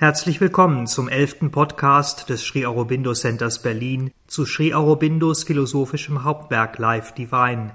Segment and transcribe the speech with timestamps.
[0.00, 6.78] Herzlich willkommen zum elften Podcast des Sri Aurobindo Centers Berlin zu Sri Aurobindos philosophischem Hauptwerk
[6.78, 7.74] Life Divine,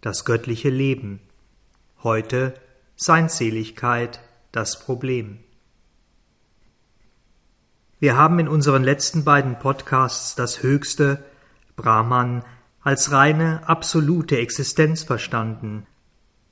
[0.00, 1.18] das göttliche Leben.
[2.04, 2.54] Heute
[2.94, 4.20] Seinseligkeit,
[4.52, 5.40] das Problem.
[7.98, 11.24] Wir haben in unseren letzten beiden Podcasts das höchste,
[11.74, 12.44] Brahman,
[12.84, 15.88] als reine, absolute Existenz verstanden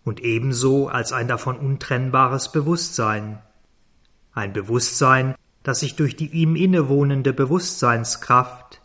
[0.02, 3.38] und ebenso als ein davon untrennbares Bewusstsein.
[4.32, 8.80] Ein Bewusstsein, das sich durch die ihm innewohnende Bewusstseinskraft,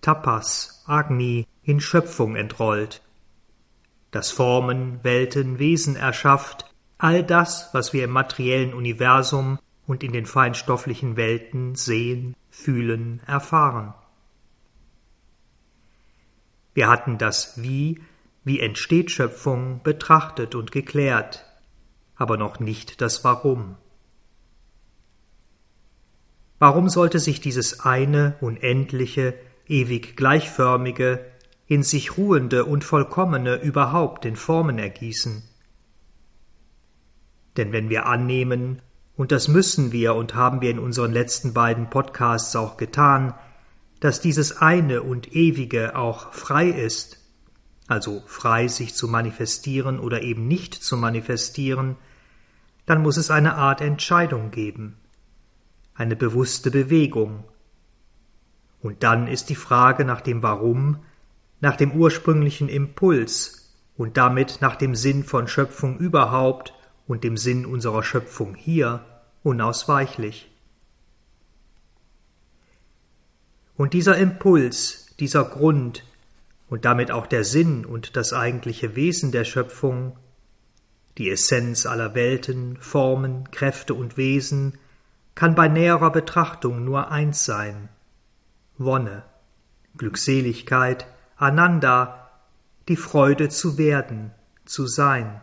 [0.00, 3.02] Tapas, Agni, in Schöpfung entrollt.
[4.10, 6.66] Das Formen, Welten, Wesen erschafft,
[6.98, 13.94] all das, was wir im materiellen Universum und in den feinstofflichen Welten sehen, fühlen, erfahren.
[16.74, 18.00] Wir hatten das Wie,
[18.44, 21.44] wie entsteht Schöpfung, betrachtet und geklärt,
[22.16, 23.76] aber noch nicht das Warum.
[26.60, 29.32] Warum sollte sich dieses eine, unendliche,
[29.66, 31.24] ewig gleichförmige,
[31.66, 35.42] in sich ruhende und vollkommene überhaupt in Formen ergießen?
[37.56, 38.82] Denn wenn wir annehmen,
[39.16, 43.32] und das müssen wir und haben wir in unseren letzten beiden Podcasts auch getan,
[44.00, 47.24] dass dieses eine und ewige auch frei ist,
[47.86, 51.96] also frei sich zu manifestieren oder eben nicht zu manifestieren,
[52.84, 54.99] dann muss es eine Art Entscheidung geben,
[56.00, 57.44] eine bewusste Bewegung.
[58.80, 61.00] Und dann ist die Frage nach dem Warum,
[61.60, 66.72] nach dem ursprünglichen Impuls und damit nach dem Sinn von Schöpfung überhaupt
[67.06, 69.04] und dem Sinn unserer Schöpfung hier
[69.42, 70.50] unausweichlich.
[73.76, 76.04] Und dieser Impuls, dieser Grund
[76.70, 80.16] und damit auch der Sinn und das eigentliche Wesen der Schöpfung,
[81.18, 84.78] die Essenz aller Welten, Formen, Kräfte und Wesen,
[85.34, 87.88] kann bei näherer Betrachtung nur eins sein
[88.78, 89.24] Wonne,
[89.96, 92.30] Glückseligkeit, Ananda,
[92.88, 94.32] die Freude zu werden,
[94.64, 95.40] zu sein,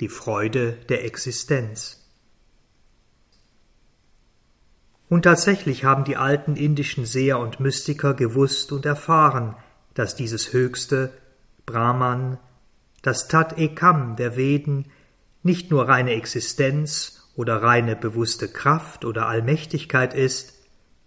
[0.00, 2.00] die Freude der Existenz.
[5.08, 9.56] Und tatsächlich haben die alten indischen Seher und Mystiker gewusst und erfahren,
[9.94, 11.12] dass dieses höchste
[11.66, 12.38] Brahman,
[13.02, 14.90] das Tat Ekam der Veden,
[15.42, 20.54] nicht nur reine Existenz oder reine bewusste Kraft oder Allmächtigkeit ist,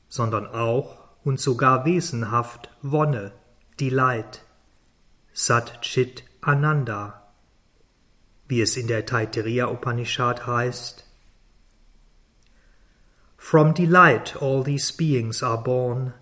[0.10, 3.34] sondern auch und sogar wesenhaft Wonne,
[3.80, 4.44] Delight,
[5.34, 7.32] Sat Chit Ananda,
[8.48, 11.04] wie es in der Taittiriya Upanishad heißt,
[13.38, 16.14] From delight all these beings are born,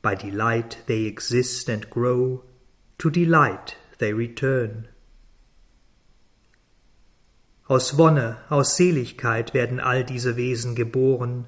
[0.00, 2.44] by delight they exist and grow,
[2.98, 4.88] to delight they return.
[7.72, 11.46] Aus Wonne, aus Seligkeit werden all diese Wesen geboren,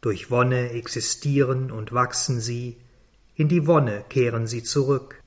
[0.00, 2.76] durch Wonne existieren und wachsen sie,
[3.34, 5.20] in die Wonne kehren sie zurück.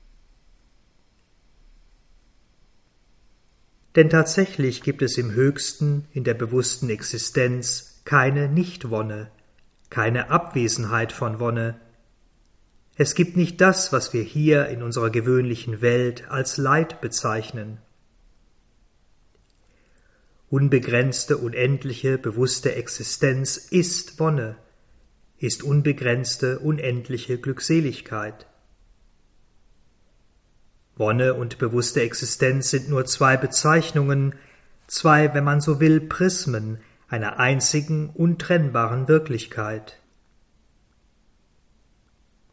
[3.96, 9.30] Denn tatsächlich gibt es im Höchsten, in der bewussten Existenz, keine Nichtwonne,
[9.90, 11.78] keine Abwesenheit von Wonne.
[12.96, 17.76] Es gibt nicht das, was wir hier in unserer gewöhnlichen Welt als Leid bezeichnen.
[20.50, 24.56] Unbegrenzte, unendliche, bewusste Existenz ist Wonne,
[25.38, 28.48] ist unbegrenzte, unendliche Glückseligkeit.
[30.96, 34.34] Wonne und bewusste Existenz sind nur zwei Bezeichnungen,
[34.88, 40.00] zwei, wenn man so will, Prismen, einer einzigen untrennbaren Wirklichkeit.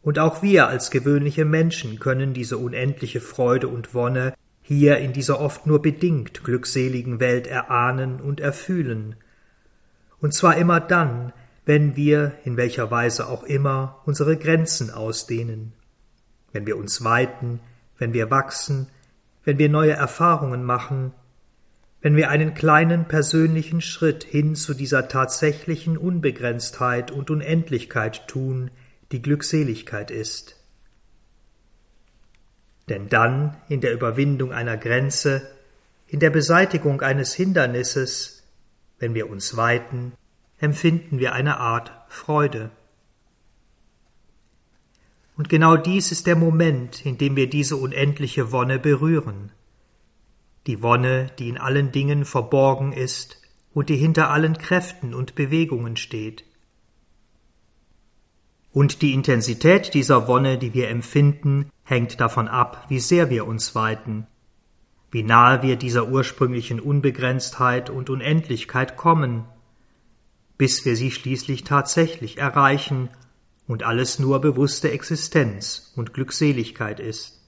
[0.02, 4.34] Und auch wir als gewöhnliche Menschen können diese unendliche Freude und Wonne
[4.68, 9.16] hier in dieser oft nur bedingt glückseligen Welt erahnen und erfühlen,
[10.20, 11.32] und zwar immer dann,
[11.64, 15.72] wenn wir, in welcher Weise auch immer, unsere Grenzen ausdehnen,
[16.52, 17.60] wenn wir uns weiten,
[17.96, 18.88] wenn wir wachsen,
[19.42, 21.14] wenn wir neue Erfahrungen machen,
[22.02, 28.70] wenn wir einen kleinen persönlichen Schritt hin zu dieser tatsächlichen Unbegrenztheit und Unendlichkeit tun,
[29.12, 30.57] die Glückseligkeit ist.
[32.88, 35.48] Denn dann, in der Überwindung einer Grenze,
[36.06, 38.42] in der Beseitigung eines Hindernisses,
[38.98, 40.12] wenn wir uns weiten,
[40.58, 42.70] empfinden wir eine Art Freude.
[45.36, 49.52] Und genau dies ist der Moment, in dem wir diese unendliche Wonne berühren
[50.68, 53.40] die Wonne, die in allen Dingen verborgen ist
[53.72, 56.44] und die hinter allen Kräften und Bewegungen steht.
[58.72, 63.74] Und die Intensität dieser Wonne, die wir empfinden, hängt davon ab, wie sehr wir uns
[63.74, 64.26] weiten,
[65.10, 69.46] wie nahe wir dieser ursprünglichen Unbegrenztheit und Unendlichkeit kommen,
[70.58, 73.08] bis wir sie schließlich tatsächlich erreichen
[73.66, 77.38] und alles nur bewusste Existenz und Glückseligkeit ist.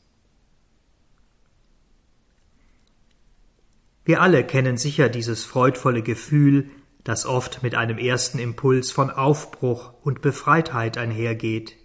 [4.05, 6.71] Wir alle kennen sicher dieses freudvolle Gefühl,
[7.05, 11.77] das oft mit einem ersten Impuls von Aufbruch und Befreitheit einhergeht.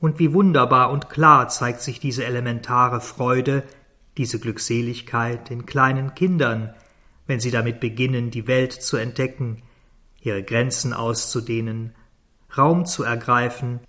[0.00, 3.64] Und wie wunderbar und klar zeigt sich diese elementare Freude,
[4.16, 6.74] diese Glückseligkeit in kleinen Kindern,
[7.26, 9.62] wenn sie damit beginnen, die Welt zu entdecken,
[10.20, 11.94] ihre Grenzen auszudehnen,
[12.56, 13.80] Raum zu ergreifen,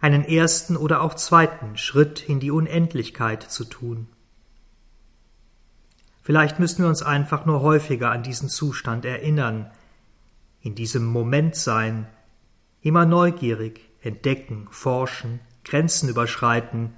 [0.00, 4.08] einen ersten oder auch zweiten Schritt in die Unendlichkeit zu tun.
[6.30, 9.68] Vielleicht müssen wir uns einfach nur häufiger an diesen Zustand erinnern,
[10.60, 12.06] in diesem Moment sein,
[12.82, 16.94] immer neugierig, entdecken, forschen, Grenzen überschreiten,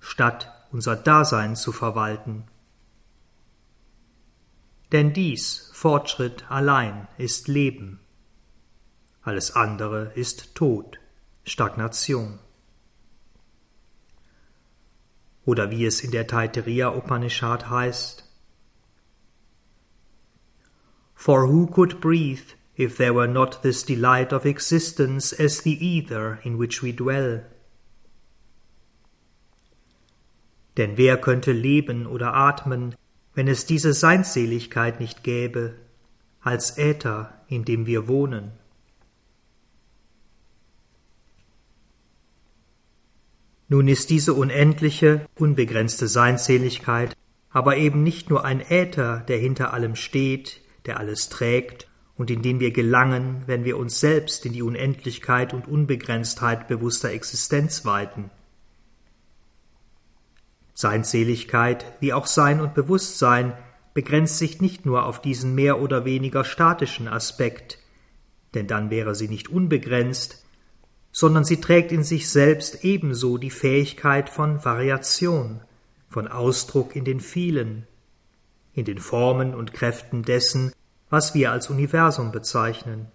[0.00, 2.44] statt unser Dasein zu verwalten.
[4.90, 8.00] Denn dies, Fortschritt allein, ist Leben.
[9.20, 10.98] Alles andere ist Tod,
[11.44, 12.38] Stagnation.
[15.44, 18.31] Oder wie es in der Taittiriya Upanishad heißt,
[21.24, 26.40] For who could breathe if there were not this delight of existence as the ether
[26.42, 27.44] in which we dwell?
[30.76, 32.96] Denn wer könnte leben oder atmen,
[33.34, 35.74] wenn es diese Seinsseligkeit nicht gäbe,
[36.40, 38.50] als Äther, in dem wir wohnen?
[43.68, 47.16] Nun ist diese unendliche, unbegrenzte Seinsseligkeit
[47.52, 52.42] aber eben nicht nur ein Äther, der hinter allem steht, der alles trägt und in
[52.42, 58.30] den wir gelangen, wenn wir uns selbst in die Unendlichkeit und Unbegrenztheit bewusster Existenz weiten.
[60.74, 63.52] Seinsseligkeit wie auch Sein und Bewusstsein
[63.94, 67.78] begrenzt sich nicht nur auf diesen mehr oder weniger statischen Aspekt,
[68.54, 70.44] denn dann wäre sie nicht unbegrenzt,
[71.10, 75.60] sondern sie trägt in sich selbst ebenso die Fähigkeit von Variation,
[76.08, 77.86] von Ausdruck in den vielen,
[78.74, 80.72] in den Formen und Kräften dessen,
[81.10, 83.06] was wir als Universum bezeichnen.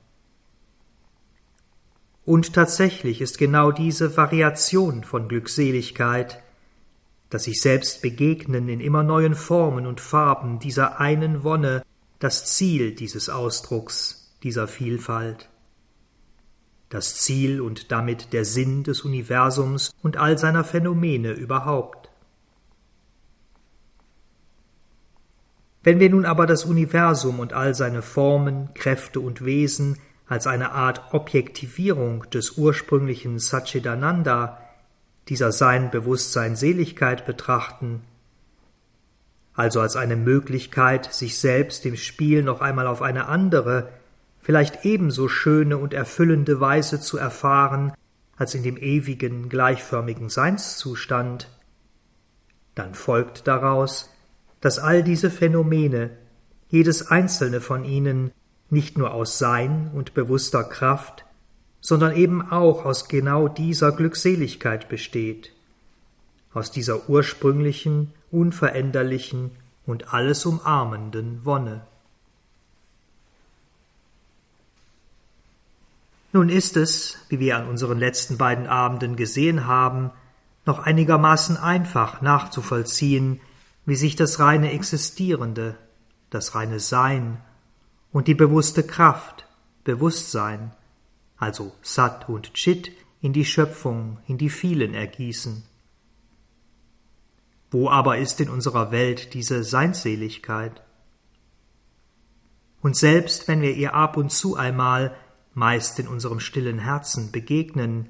[2.25, 6.43] Und tatsächlich ist genau diese Variation von Glückseligkeit
[7.29, 11.83] das sich selbst begegnen in immer neuen Formen und Farben dieser einen Wonne,
[12.19, 15.49] das Ziel dieses Ausdrucks, dieser Vielfalt.
[16.89, 22.06] Das Ziel und damit der Sinn des Universums und all seiner Phänomene überhaupt.
[25.87, 29.97] Wenn wir nun aber das Universum und all seine Formen, Kräfte und Wesen
[30.27, 34.57] als eine Art Objektivierung des ursprünglichen Satchidananda
[35.29, 38.01] dieser Sein, Bewusstsein, Seligkeit betrachten,
[39.53, 43.87] also als eine Möglichkeit, sich selbst im Spiel noch einmal auf eine andere,
[44.41, 47.93] vielleicht ebenso schöne und erfüllende Weise zu erfahren
[48.35, 51.49] als in dem ewigen, gleichförmigen Seinszustand,
[52.75, 54.09] dann folgt daraus,
[54.61, 56.11] dass all diese Phänomene,
[56.69, 58.31] jedes einzelne von ihnen,
[58.69, 61.25] nicht nur aus Sein und bewusster Kraft,
[61.79, 65.53] sondern eben auch aus genau dieser Glückseligkeit besteht,
[66.53, 69.51] aus dieser ursprünglichen, unveränderlichen
[69.85, 71.81] und alles umarmenden Wonne.
[76.33, 80.11] Nun ist es, wie wir an unseren letzten beiden Abenden gesehen haben,
[80.65, 83.39] noch einigermaßen einfach nachzuvollziehen,
[83.87, 85.75] wie sich das reine Existierende,
[86.29, 87.41] das reine Sein
[88.11, 89.47] und die bewusste Kraft,
[89.83, 90.73] Bewusstsein
[91.37, 92.91] also Sat und Chit,
[93.21, 95.63] in die Schöpfung, in die vielen ergießen.
[97.71, 100.81] Wo aber ist in unserer Welt diese Seinsseligkeit?
[102.81, 105.15] Und selbst wenn wir ihr ab und zu einmal,
[105.53, 108.09] meist in unserem stillen Herzen, begegnen,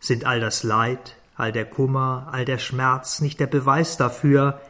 [0.00, 4.60] sind all das Leid, all der Kummer, all der Schmerz nicht der Beweis dafür,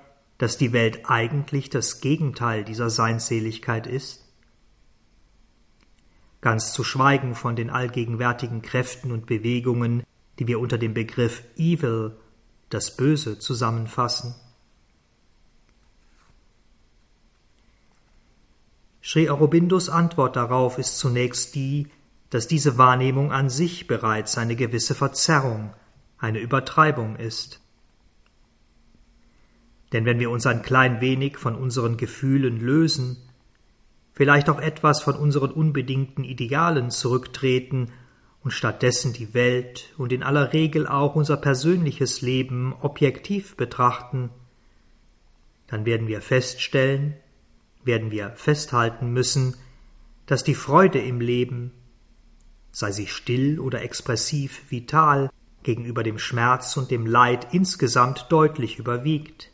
[0.41, 4.21] dass die Welt eigentlich das Gegenteil dieser Seinsseligkeit ist?
[6.41, 10.05] ganz zu schweigen von den allgegenwärtigen Kräften und Bewegungen,
[10.39, 12.17] die wir unter dem Begriff Evil,
[12.71, 14.35] das Böse, zusammenfassen.
[19.03, 21.89] Sri Aurobindos Antwort darauf ist zunächst die,
[22.31, 25.75] dass diese Wahrnehmung an sich bereits eine gewisse Verzerrung,
[26.19, 27.61] eine Übertreibung ist.
[29.93, 33.17] Denn wenn wir uns ein klein wenig von unseren Gefühlen lösen,
[34.13, 37.91] vielleicht auch etwas von unseren unbedingten Idealen zurücktreten
[38.43, 44.31] und stattdessen die Welt und in aller Regel auch unser persönliches Leben objektiv betrachten,
[45.67, 47.15] dann werden wir feststellen,
[47.85, 49.57] werden wir festhalten müssen,
[50.27, 51.73] dass die Freude im Leben,
[52.73, 55.31] sei sie still oder expressiv vital,
[55.63, 59.51] gegenüber dem Schmerz und dem Leid insgesamt deutlich überwiegt,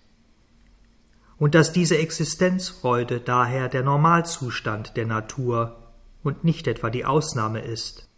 [1.39, 5.77] und dass diese Existenzfreude daher der Normalzustand der Natur
[6.23, 8.09] und nicht etwa die Ausnahme ist.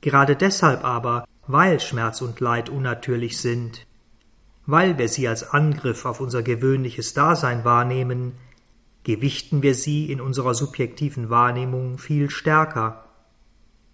[0.00, 3.86] Gerade deshalb aber, weil Schmerz und Leid unnatürlich sind,
[4.66, 8.32] weil wir sie als Angriff auf unser gewöhnliches Dasein wahrnehmen,
[9.02, 13.04] gewichten wir sie in unserer subjektiven Wahrnehmung viel stärker,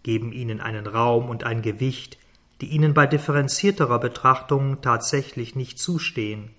[0.02, 2.18] geben ihnen einen Raum und ein Gewicht,
[2.60, 6.50] die ihnen bei differenzierterer Betrachtung tatsächlich nicht zustehen.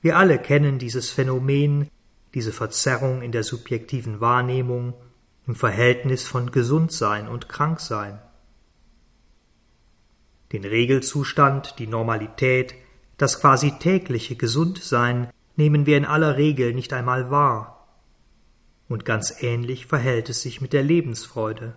[0.00, 1.90] Wir alle kennen dieses Phänomen,
[2.34, 4.94] diese Verzerrung in der subjektiven Wahrnehmung
[5.46, 8.20] im Verhältnis von Gesundsein und Kranksein.
[10.52, 12.74] Den Regelzustand, die Normalität,
[13.16, 17.77] das quasi tägliche Gesundsein nehmen wir in aller Regel nicht einmal wahr.
[18.88, 21.74] Und ganz ähnlich verhält es sich mit der Lebensfreude.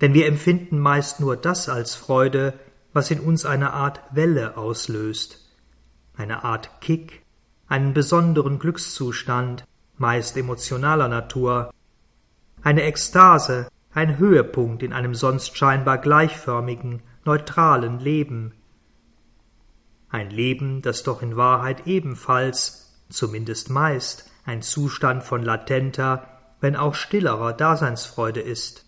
[0.00, 2.54] Denn wir empfinden meist nur das als Freude,
[2.92, 5.48] was in uns eine Art Welle auslöst,
[6.16, 7.22] eine Art Kick,
[7.68, 9.64] einen besonderen Glückszustand,
[9.96, 11.72] meist emotionaler Natur,
[12.62, 18.54] eine Ekstase, ein Höhepunkt in einem sonst scheinbar gleichförmigen, neutralen Leben,
[20.10, 26.26] ein Leben, das doch in Wahrheit ebenfalls, zumindest meist, ein Zustand von latenter,
[26.60, 28.86] wenn auch stillerer Daseinsfreude ist.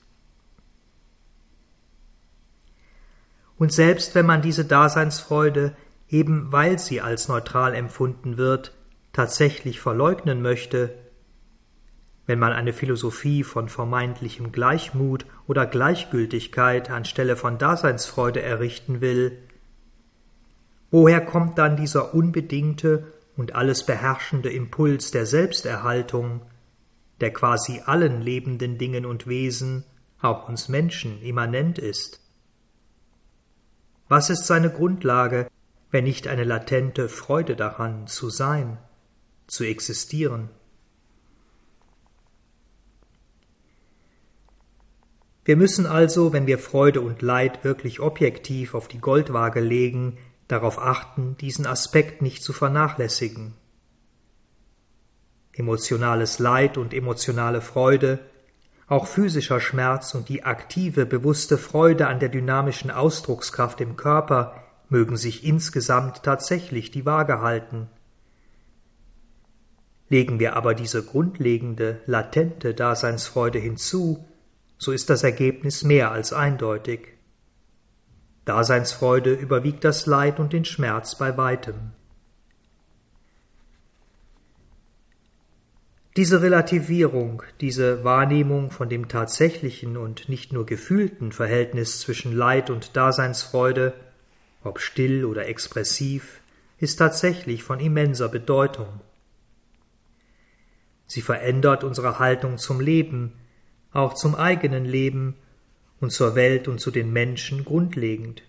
[3.56, 5.76] Und selbst wenn man diese Daseinsfreude,
[6.08, 8.72] eben weil sie als neutral empfunden wird,
[9.12, 10.94] tatsächlich verleugnen möchte,
[12.26, 19.38] wenn man eine Philosophie von vermeintlichem Gleichmut oder Gleichgültigkeit anstelle von Daseinsfreude errichten will,
[20.94, 26.42] Woher kommt dann dieser unbedingte und alles beherrschende Impuls der Selbsterhaltung,
[27.20, 29.84] der quasi allen lebenden Dingen und Wesen,
[30.20, 32.20] auch uns Menschen, immanent ist?
[34.08, 35.48] Was ist seine Grundlage,
[35.90, 38.78] wenn nicht eine latente Freude daran, zu sein,
[39.46, 40.50] zu existieren?
[45.44, 50.16] Wir müssen also, wenn wir Freude und Leid wirklich objektiv auf die Goldwaage legen,
[50.54, 53.54] darauf achten, diesen Aspekt nicht zu vernachlässigen.
[55.52, 58.20] Emotionales Leid und emotionale Freude,
[58.86, 65.16] auch physischer Schmerz und die aktive, bewusste Freude an der dynamischen Ausdruckskraft im Körper mögen
[65.16, 67.88] sich insgesamt tatsächlich die Waage halten.
[70.08, 74.24] Legen wir aber diese grundlegende, latente Daseinsfreude hinzu,
[74.78, 77.13] so ist das Ergebnis mehr als eindeutig.
[78.44, 81.92] Daseinsfreude überwiegt das Leid und den Schmerz bei weitem.
[86.16, 92.96] Diese Relativierung, diese Wahrnehmung von dem tatsächlichen und nicht nur gefühlten Verhältnis zwischen Leid und
[92.96, 93.94] Daseinsfreude,
[94.62, 96.40] ob still oder expressiv,
[96.78, 99.00] ist tatsächlich von immenser Bedeutung.
[101.06, 103.32] Sie verändert unsere Haltung zum Leben,
[103.92, 105.34] auch zum eigenen Leben
[106.00, 108.42] und zur Welt und zu den Menschen grundlegend.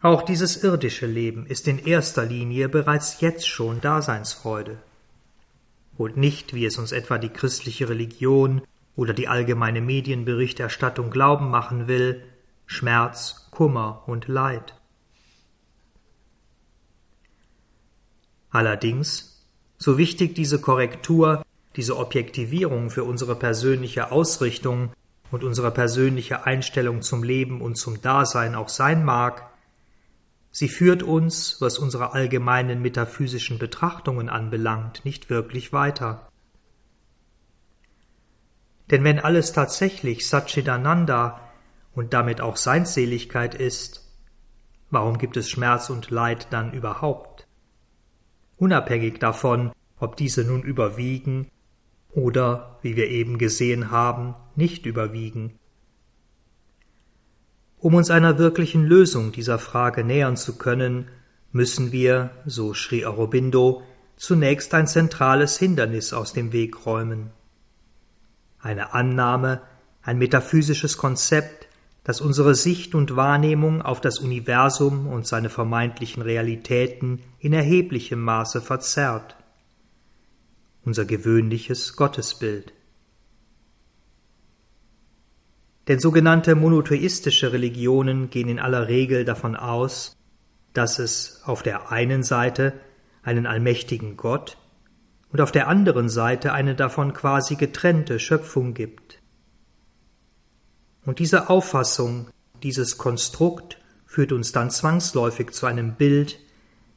[0.00, 4.78] Auch dieses irdische Leben ist in erster Linie bereits jetzt schon Daseinsfreude
[5.96, 8.62] und nicht, wie es uns etwa die christliche Religion
[8.96, 12.22] oder die allgemeine Medienberichterstattung glauben machen will,
[12.66, 14.74] Schmerz, Kummer und Leid.
[18.50, 19.46] Allerdings,
[19.78, 21.44] so wichtig diese Korrektur
[21.76, 24.92] diese Objektivierung für unsere persönliche Ausrichtung
[25.30, 29.50] und unsere persönliche Einstellung zum Leben und zum Dasein auch sein mag,
[30.50, 36.28] sie führt uns, was unsere allgemeinen metaphysischen Betrachtungen anbelangt, nicht wirklich weiter.
[38.90, 41.40] Denn wenn alles tatsächlich Satchidananda
[41.94, 44.06] und damit auch Seinsseligkeit ist,
[44.90, 47.46] warum gibt es Schmerz und Leid dann überhaupt?
[48.58, 51.50] Unabhängig davon, ob diese nun überwiegen
[52.14, 55.58] oder, wie wir eben gesehen haben, nicht überwiegen.
[57.78, 61.08] Um uns einer wirklichen Lösung dieser Frage nähern zu können,
[61.50, 63.82] müssen wir, so schrie Aurobindo,
[64.16, 67.30] zunächst ein zentrales Hindernis aus dem Weg räumen.
[68.60, 69.62] Eine Annahme,
[70.02, 71.66] ein metaphysisches Konzept,
[72.04, 78.60] das unsere Sicht und Wahrnehmung auf das Universum und seine vermeintlichen Realitäten in erheblichem Maße
[78.60, 79.36] verzerrt
[80.84, 82.72] unser gewöhnliches Gottesbild.
[85.88, 90.16] Denn sogenannte monotheistische Religionen gehen in aller Regel davon aus,
[90.72, 92.72] dass es auf der einen Seite
[93.22, 94.58] einen allmächtigen Gott
[95.32, 99.20] und auf der anderen Seite eine davon quasi getrennte Schöpfung gibt.
[101.04, 102.28] Und diese Auffassung,
[102.62, 106.38] dieses Konstrukt führt uns dann zwangsläufig zu einem Bild,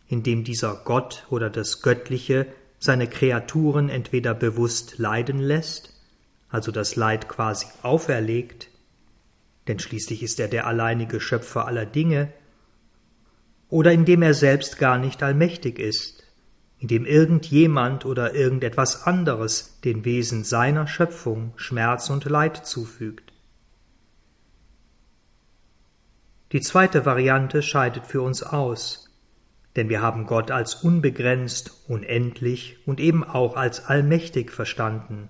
[0.08, 2.48] in dem dieser Gott oder das Göttliche
[2.86, 5.94] seine Kreaturen entweder bewusst leiden lässt,
[6.50, 8.70] also das Leid quasi auferlegt,
[9.68, 12.32] denn schließlich ist er der alleinige Schöpfer aller Dinge,
[13.70, 16.24] oder indem er selbst gar nicht allmächtig ist,
[16.78, 23.34] indem irgendjemand oder irgendetwas anderes den Wesen seiner Schöpfung Schmerz und Leid zufügt.
[26.52, 29.05] Die zweite Variante scheidet für uns aus,
[29.76, 35.30] denn wir haben Gott als unbegrenzt, unendlich und eben auch als allmächtig verstanden.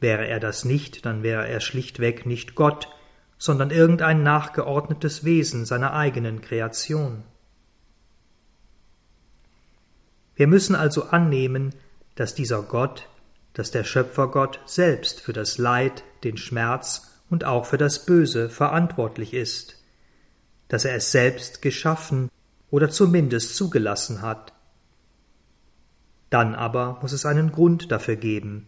[0.00, 2.88] Wäre er das nicht, dann wäre er schlichtweg nicht Gott,
[3.38, 7.22] sondern irgendein nachgeordnetes Wesen seiner eigenen Kreation.
[10.34, 11.74] Wir müssen also annehmen,
[12.14, 13.08] dass dieser Gott,
[13.54, 19.32] dass der Schöpfergott selbst für das Leid, den Schmerz und auch für das Böse verantwortlich
[19.32, 19.82] ist,
[20.68, 22.28] dass er es selbst geschaffen
[22.70, 24.52] oder zumindest zugelassen hat.
[26.30, 28.66] Dann aber muss es einen Grund dafür geben,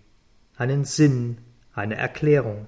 [0.57, 1.39] einen Sinn,
[1.73, 2.67] eine Erklärung.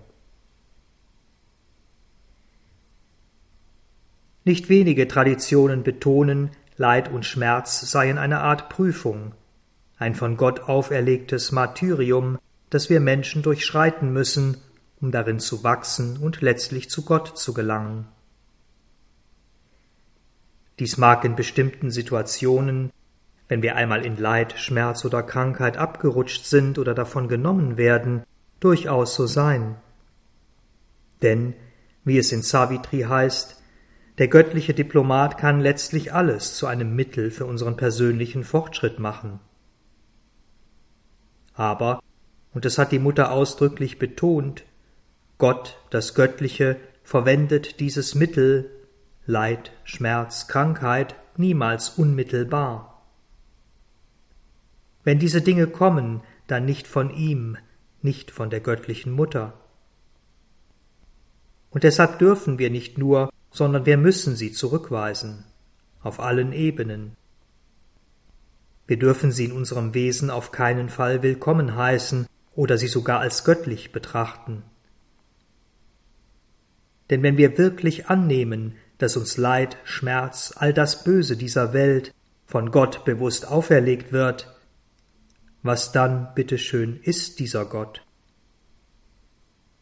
[4.44, 9.34] Nicht wenige Traditionen betonen, Leid und Schmerz seien eine Art Prüfung,
[9.98, 12.38] ein von Gott auferlegtes Martyrium,
[12.70, 14.56] das wir Menschen durchschreiten müssen,
[15.00, 18.06] um darin zu wachsen und letztlich zu Gott zu gelangen.
[20.80, 22.90] Dies mag in bestimmten Situationen
[23.50, 28.22] wenn wir einmal in Leid, Schmerz oder Krankheit abgerutscht sind oder davon genommen werden,
[28.60, 29.74] durchaus so sein.
[31.20, 31.54] Denn,
[32.04, 33.60] wie es in Savitri heißt,
[34.18, 39.40] der göttliche Diplomat kann letztlich alles zu einem Mittel für unseren persönlichen Fortschritt machen.
[41.54, 42.00] Aber,
[42.54, 44.62] und es hat die Mutter ausdrücklich betont,
[45.38, 48.70] Gott, das Göttliche, verwendet dieses Mittel
[49.30, 53.06] Leid, Schmerz, Krankheit niemals unmittelbar.
[55.04, 57.56] Wenn diese Dinge kommen, dann nicht von ihm,
[58.02, 59.54] nicht von der göttlichen Mutter.
[61.70, 65.44] Und deshalb dürfen wir nicht nur, sondern wir müssen sie zurückweisen,
[66.02, 67.16] auf allen Ebenen.
[68.88, 73.44] Wir dürfen sie in unserem Wesen auf keinen Fall willkommen heißen oder sie sogar als
[73.44, 74.64] göttlich betrachten.
[77.10, 82.14] Denn wenn wir wirklich annehmen, dass uns Leid, Schmerz, all das Böse dieser Welt
[82.46, 84.54] von Gott bewusst auferlegt wird,
[85.62, 88.02] was dann, bitteschön, ist dieser Gott?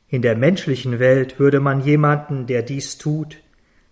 [0.09, 3.39] In der menschlichen Welt würde man jemanden, der dies tut,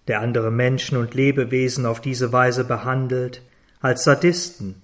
[0.09, 3.43] der andere Menschen und Lebewesen auf diese Weise behandelt,
[3.81, 4.81] als Sadisten,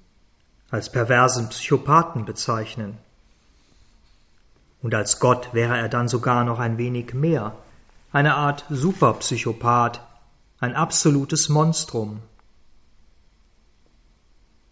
[0.70, 2.98] als perversen Psychopathen bezeichnen.
[4.82, 7.54] Und als Gott wäre er dann sogar noch ein wenig mehr,
[8.10, 10.00] eine Art Superpsychopath,
[10.62, 12.20] ein absolutes Monstrum,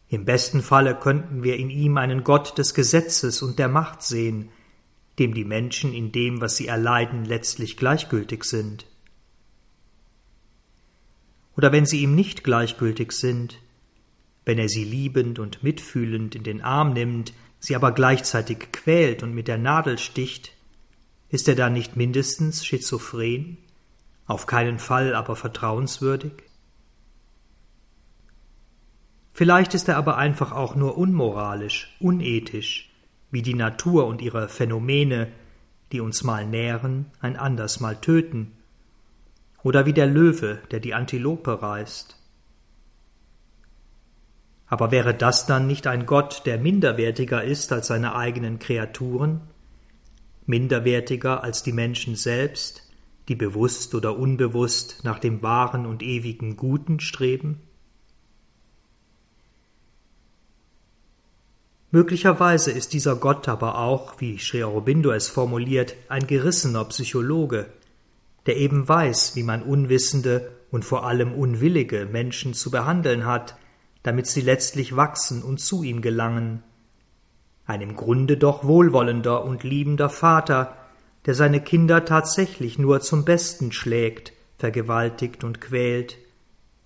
[0.09, 4.50] im besten Falle könnten wir in ihm einen Gott des Gesetzes und der Macht sehen,
[5.18, 8.87] dem die Menschen in dem, was sie erleiden, letztlich gleichgültig sind.
[11.57, 13.59] Oder wenn sie ihm nicht gleichgültig sind,
[14.44, 19.35] wenn er sie liebend und mitfühlend in den Arm nimmt, sie aber gleichzeitig quält und
[19.35, 20.53] mit der Nadel sticht,
[21.31, 23.59] ist er dann nicht mindestens schizophren,
[24.31, 26.33] auf keinen Fall aber vertrauenswürdig?
[29.33, 32.90] Vielleicht ist er aber einfach auch nur unmoralisch, unethisch,
[33.31, 35.29] wie die Natur und ihre Phänomene,
[35.93, 38.53] die uns mal nähren, ein anders mal töten,
[39.62, 42.16] oder wie der Löwe, der die Antilope reißt.
[44.66, 49.40] Aber wäre das dann nicht ein Gott, der minderwertiger ist als seine eigenen Kreaturen,
[50.47, 52.89] minderwertiger als die Menschen selbst,
[53.31, 57.61] die bewusst oder unbewusst nach dem wahren und ewigen Guten streben?
[61.93, 67.66] Möglicherweise ist dieser Gott aber auch, wie Sri Aurobindo es formuliert, ein gerissener Psychologe,
[68.47, 73.57] der eben weiß, wie man unwissende und vor allem unwillige Menschen zu behandeln hat,
[74.03, 76.64] damit sie letztlich wachsen und zu ihm gelangen.
[77.64, 80.77] Ein im Grunde doch wohlwollender und liebender Vater,
[81.26, 86.18] der seine Kinder tatsächlich nur zum Besten schlägt, vergewaltigt und quält,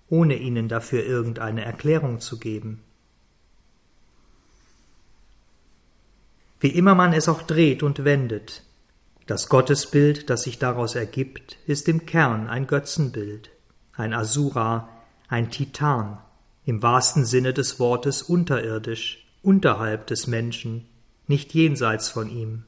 [0.09, 2.81] ohne ihnen dafür irgendeine Erklärung zu geben.
[6.59, 8.63] Wie immer man es auch dreht und wendet,
[9.27, 13.49] das Gottesbild, das sich daraus ergibt, ist im Kern ein Götzenbild,
[13.93, 14.89] ein Asura,
[15.27, 16.19] ein Titan,
[16.63, 20.87] im wahrsten Sinne des Wortes unterirdisch, unterhalb des Menschen,
[21.27, 22.65] nicht jenseits von ihm.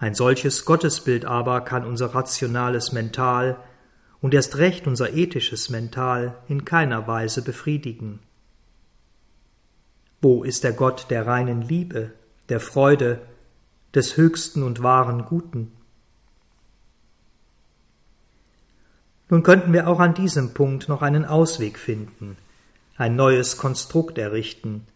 [0.00, 3.62] Ein solches Gottesbild aber kann unser rationales Mental
[4.22, 8.18] und erst recht unser ethisches Mental in keiner Weise befriedigen.
[10.22, 12.12] Wo ist der Gott der reinen Liebe,
[12.48, 13.20] der Freude,
[13.94, 15.70] des höchsten und wahren Guten?
[19.28, 22.38] Nun könnten wir auch an diesem Punkt noch einen Ausweg finden,
[22.96, 24.86] ein neues Konstrukt errichten,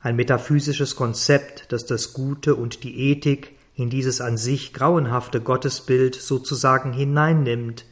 [0.00, 6.16] ein metaphysisches Konzept, das das Gute und die Ethik in dieses an sich grauenhafte Gottesbild
[6.16, 7.84] sozusagen hineinnimmt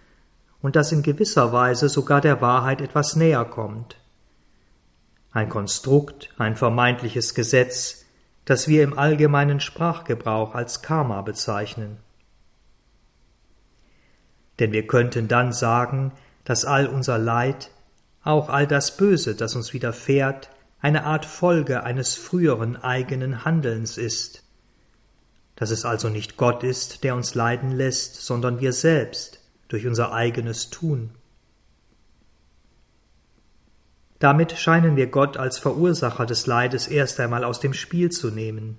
[0.60, 3.96] und das in gewisser Weise sogar der Wahrheit etwas näher kommt.
[5.30, 8.04] Ein Konstrukt, ein vermeintliches Gesetz,
[8.44, 11.98] das wir im allgemeinen Sprachgebrauch als Karma bezeichnen.
[14.58, 16.10] Denn wir könnten dann sagen,
[16.42, 17.70] dass all unser Leid,
[18.24, 24.42] auch all das Böse, das uns widerfährt, eine Art Folge eines früheren eigenen Handelns ist,
[25.56, 30.12] dass es also nicht Gott ist, der uns leiden lässt, sondern wir selbst durch unser
[30.12, 31.10] eigenes Tun.
[34.18, 38.78] Damit scheinen wir Gott als Verursacher des Leides erst einmal aus dem Spiel zu nehmen.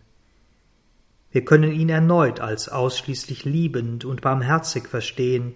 [1.32, 5.54] Wir können ihn erneut als ausschließlich liebend und barmherzig verstehen,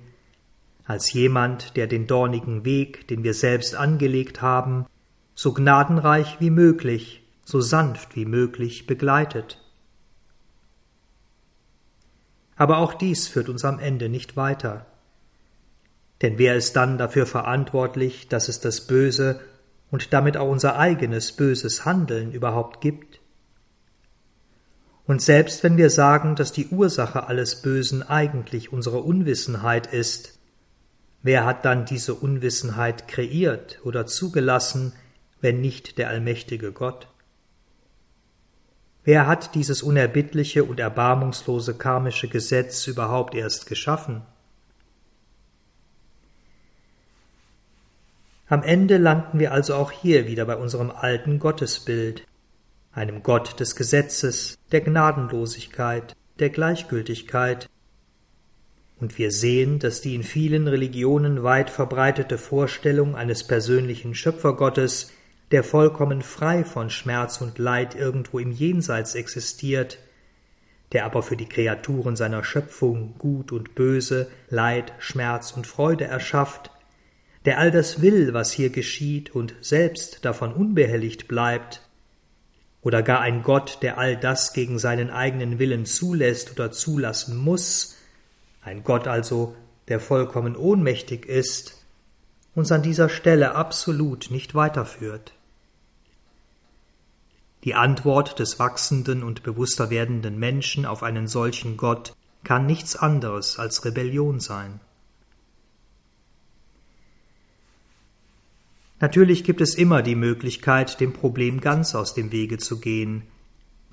[0.85, 4.85] als jemand, der den dornigen Weg, den wir selbst angelegt haben,
[5.33, 9.60] so gnadenreich wie möglich, so sanft wie möglich begleitet.
[12.61, 14.85] Aber auch dies führt uns am Ende nicht weiter.
[16.21, 19.39] Denn wer ist dann dafür verantwortlich, dass es das Böse
[19.89, 23.19] und damit auch unser eigenes böses Handeln überhaupt gibt?
[25.07, 30.37] Und selbst wenn wir sagen, dass die Ursache alles Bösen eigentlich unsere Unwissenheit ist,
[31.23, 34.93] wer hat dann diese Unwissenheit kreiert oder zugelassen,
[35.39, 37.07] wenn nicht der allmächtige Gott?
[39.03, 44.21] Wer hat dieses unerbittliche und erbarmungslose karmische Gesetz überhaupt erst geschaffen?
[48.47, 52.27] Am Ende landen wir also auch hier wieder bei unserem alten Gottesbild,
[52.91, 57.69] einem Gott des Gesetzes, der Gnadenlosigkeit, der Gleichgültigkeit.
[58.99, 65.11] Und wir sehen, dass die in vielen Religionen weit verbreitete Vorstellung eines persönlichen Schöpfergottes
[65.51, 69.99] der vollkommen frei von Schmerz und Leid irgendwo im Jenseits existiert,
[70.93, 76.71] der aber für die Kreaturen seiner Schöpfung Gut und Böse, Leid, Schmerz und Freude erschafft,
[77.45, 81.81] der all das will, was hier geschieht und selbst davon unbehelligt bleibt,
[82.81, 87.97] oder gar ein Gott, der all das gegen seinen eigenen Willen zulässt oder zulassen muss,
[88.63, 89.55] ein Gott also,
[89.87, 91.85] der vollkommen ohnmächtig ist,
[92.55, 95.33] uns an dieser Stelle absolut nicht weiterführt.
[97.63, 103.59] Die Antwort des wachsenden und bewusster werdenden Menschen auf einen solchen Gott kann nichts anderes
[103.59, 104.79] als Rebellion sein.
[108.99, 113.23] Natürlich gibt es immer die Möglichkeit, dem Problem ganz aus dem Wege zu gehen,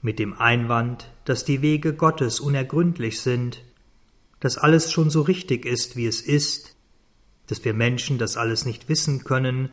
[0.02, 3.64] mit dem Einwand, dass die Wege Gottes unergründlich sind,
[4.40, 6.76] dass alles schon so richtig ist, wie es ist,
[7.48, 9.70] dass wir Menschen das alles nicht wissen können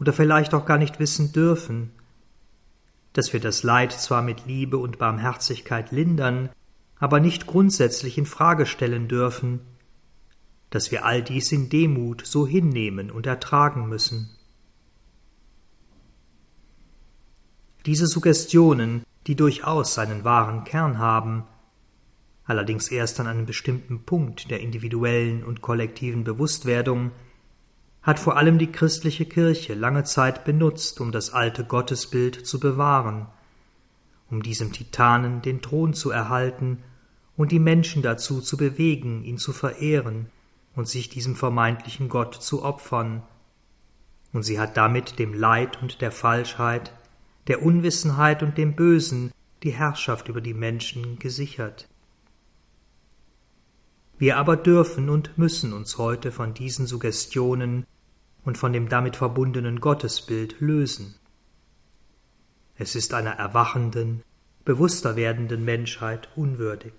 [0.00, 1.90] oder vielleicht auch gar nicht wissen dürfen,
[3.18, 6.50] dass wir das Leid zwar mit Liebe und Barmherzigkeit lindern,
[7.00, 9.58] aber nicht grundsätzlich in Frage stellen dürfen,
[10.70, 14.30] dass wir all dies in Demut so hinnehmen und ertragen müssen.
[17.86, 21.42] Diese Suggestionen, die durchaus seinen wahren Kern haben,
[22.44, 27.10] allerdings erst an einem bestimmten Punkt der individuellen und kollektiven Bewusstwerdung,
[28.08, 33.26] hat vor allem die christliche Kirche lange Zeit benutzt, um das alte Gottesbild zu bewahren,
[34.30, 36.78] um diesem Titanen den Thron zu erhalten
[37.36, 40.30] und die Menschen dazu zu bewegen, ihn zu verehren
[40.74, 43.24] und sich diesem vermeintlichen Gott zu opfern.
[44.32, 46.94] Und sie hat damit dem Leid und der Falschheit,
[47.46, 51.90] der Unwissenheit und dem Bösen die Herrschaft über die Menschen gesichert.
[54.16, 57.84] Wir aber dürfen und müssen uns heute von diesen Suggestionen
[58.48, 61.16] und von dem damit verbundenen Gottesbild lösen.
[62.76, 64.22] Es ist einer erwachenden,
[64.64, 66.94] bewusster werdenden Menschheit unwürdig.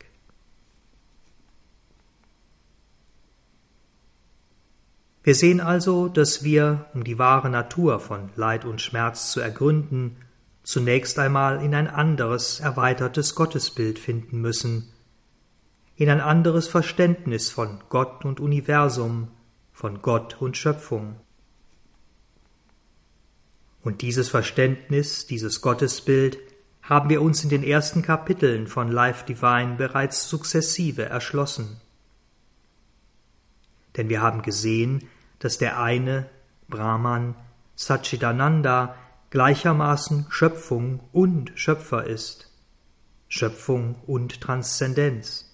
[5.24, 10.18] Wir sehen also, dass wir, um die wahre Natur von Leid und Schmerz zu ergründen,
[10.62, 14.94] zunächst einmal in ein anderes, erweitertes Gottesbild finden müssen,
[15.96, 19.30] in ein anderes Verständnis von Gott und Universum,
[19.72, 21.16] von Gott und Schöpfung.
[23.82, 26.38] Und dieses Verständnis, dieses Gottesbild
[26.82, 31.80] haben wir uns in den ersten Kapiteln von Life Divine bereits sukzessive erschlossen.
[33.96, 35.08] Denn wir haben gesehen,
[35.40, 36.30] dass der eine,
[36.68, 37.36] Brahman,
[37.76, 38.96] Satchitananda,
[39.30, 42.52] gleichermaßen Schöpfung und Schöpfer ist,
[43.28, 45.46] Schöpfung und Transzendenz.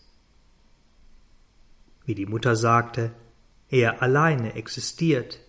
[2.05, 3.11] Wie die Mutter sagte,
[3.69, 5.39] er alleine existiert,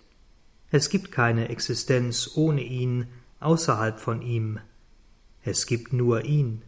[0.71, 3.07] es gibt keine Existenz ohne ihn,
[3.41, 4.59] außerhalb von ihm.
[5.43, 6.63] Es gibt nur ihn.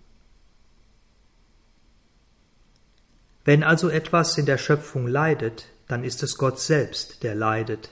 [3.45, 7.91] Wenn also etwas in der Schöpfung leidet, dann ist es Gott selbst, der leidet.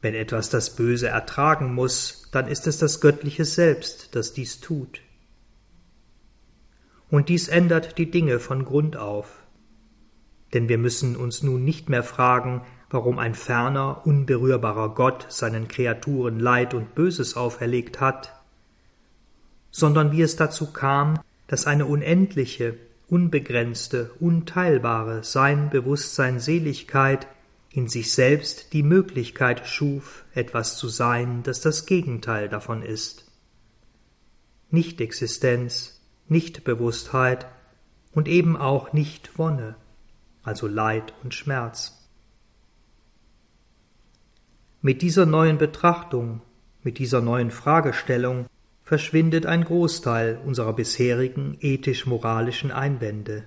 [0.00, 5.00] Wenn etwas das Böse ertragen muss, dann ist es das Göttliche Selbst, das dies tut.
[7.10, 9.44] Und dies ändert die Dinge von Grund auf.
[10.52, 12.62] Denn wir müssen uns nun nicht mehr fragen,
[12.94, 18.32] warum ein ferner, unberührbarer Gott seinen Kreaturen Leid und Böses auferlegt hat,
[19.72, 22.76] sondern wie es dazu kam, dass eine unendliche,
[23.08, 27.26] unbegrenzte, unteilbare Sein, Bewusstsein, Seligkeit
[27.70, 33.24] in sich selbst die Möglichkeit schuf, etwas zu sein, das das Gegenteil davon ist.
[34.70, 37.46] Nicht-Existenz, Nicht-Bewusstheit
[38.12, 39.74] und eben auch nicht Wonne,
[40.44, 41.93] also Leid und Schmerz.
[44.86, 46.42] Mit dieser neuen Betrachtung,
[46.82, 48.44] mit dieser neuen Fragestellung
[48.82, 53.44] verschwindet ein Großteil unserer bisherigen ethisch-moralischen Einwände.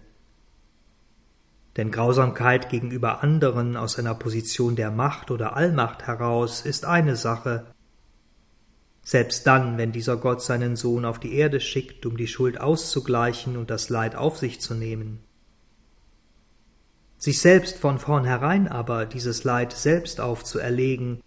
[1.76, 7.68] Denn Grausamkeit gegenüber anderen aus einer Position der Macht oder Allmacht heraus ist eine Sache.
[9.04, 13.58] Selbst dann, wenn dieser Gott seinen Sohn auf die Erde schickt, um die Schuld auszugleichen
[13.58, 15.20] und das Leid auf sich zu nehmen.
[17.20, 21.22] Sich selbst von vornherein aber dieses Leid selbst aufzuerlegen,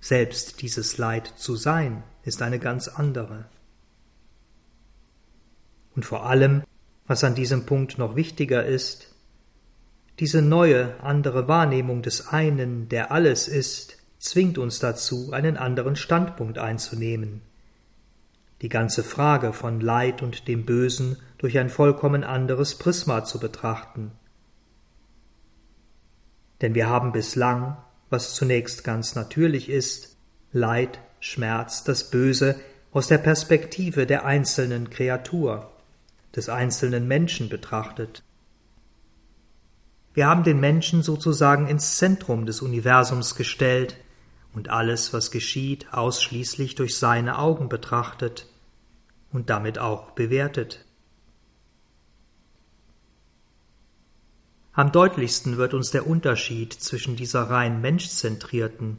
[0.00, 3.46] selbst dieses Leid zu sein, ist eine ganz andere.
[5.94, 6.62] Und vor allem,
[7.06, 9.14] was an diesem Punkt noch wichtiger ist,
[10.18, 16.58] diese neue, andere Wahrnehmung des einen, der alles ist, zwingt uns dazu, einen anderen Standpunkt
[16.58, 17.40] einzunehmen,
[18.62, 24.10] die ganze Frage von Leid und dem Bösen durch ein vollkommen anderes Prisma zu betrachten.
[26.60, 27.76] Denn wir haben bislang
[28.10, 30.16] was zunächst ganz natürlich ist,
[30.52, 32.58] Leid, Schmerz, das Böse
[32.92, 35.70] aus der Perspektive der einzelnen Kreatur,
[36.34, 38.22] des einzelnen Menschen betrachtet.
[40.14, 43.96] Wir haben den Menschen sozusagen ins Zentrum des Universums gestellt
[44.54, 48.46] und alles, was geschieht, ausschließlich durch seine Augen betrachtet
[49.32, 50.84] und damit auch bewertet.
[54.78, 58.98] Am deutlichsten wird uns der Unterschied zwischen dieser rein menschzentrierten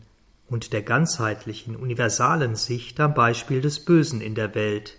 [0.49, 4.97] und der ganzheitlichen, universalen Sicht am Beispiel des Bösen in der Welt,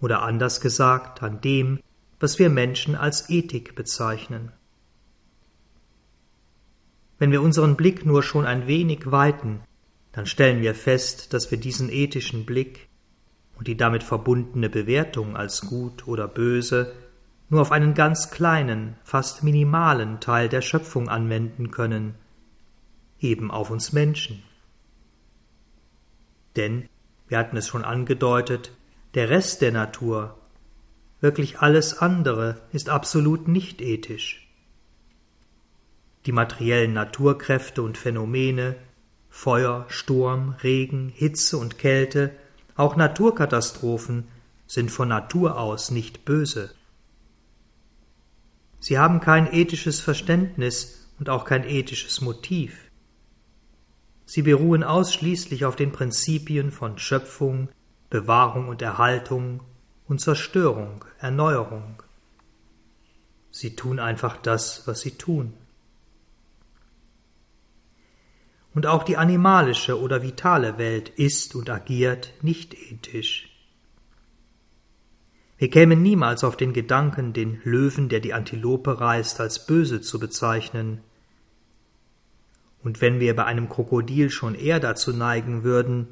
[0.00, 1.80] oder anders gesagt an dem,
[2.18, 4.52] was wir Menschen als Ethik bezeichnen.
[7.18, 9.60] Wenn wir unseren Blick nur schon ein wenig weiten,
[10.12, 12.88] dann stellen wir fest, dass wir diesen ethischen Blick
[13.58, 16.94] und die damit verbundene Bewertung als gut oder böse
[17.52, 22.14] nur auf einen ganz kleinen, fast minimalen Teil der Schöpfung anwenden können,
[23.20, 24.42] eben auf uns Menschen.
[26.56, 26.88] Denn,
[27.28, 28.72] wir hatten es schon angedeutet,
[29.12, 30.38] der Rest der Natur,
[31.20, 34.48] wirklich alles andere, ist absolut nicht ethisch.
[36.24, 38.76] Die materiellen Naturkräfte und Phänomene,
[39.28, 42.30] Feuer, Sturm, Regen, Hitze und Kälte,
[42.76, 44.26] auch Naturkatastrophen
[44.66, 46.70] sind von Natur aus nicht böse.
[48.82, 52.90] Sie haben kein ethisches Verständnis und auch kein ethisches Motiv.
[54.24, 57.68] Sie beruhen ausschließlich auf den Prinzipien von Schöpfung,
[58.10, 59.60] Bewahrung und Erhaltung
[60.08, 62.02] und Zerstörung, Erneuerung.
[63.52, 65.54] Sie tun einfach das, was sie tun.
[68.74, 73.51] Und auch die animalische oder vitale Welt ist und agiert nicht ethisch.
[75.62, 80.18] Wir kämen niemals auf den Gedanken, den Löwen, der die Antilope reißt, als böse zu
[80.18, 81.02] bezeichnen.
[82.82, 86.08] Und wenn wir bei einem Krokodil schon eher dazu neigen würden,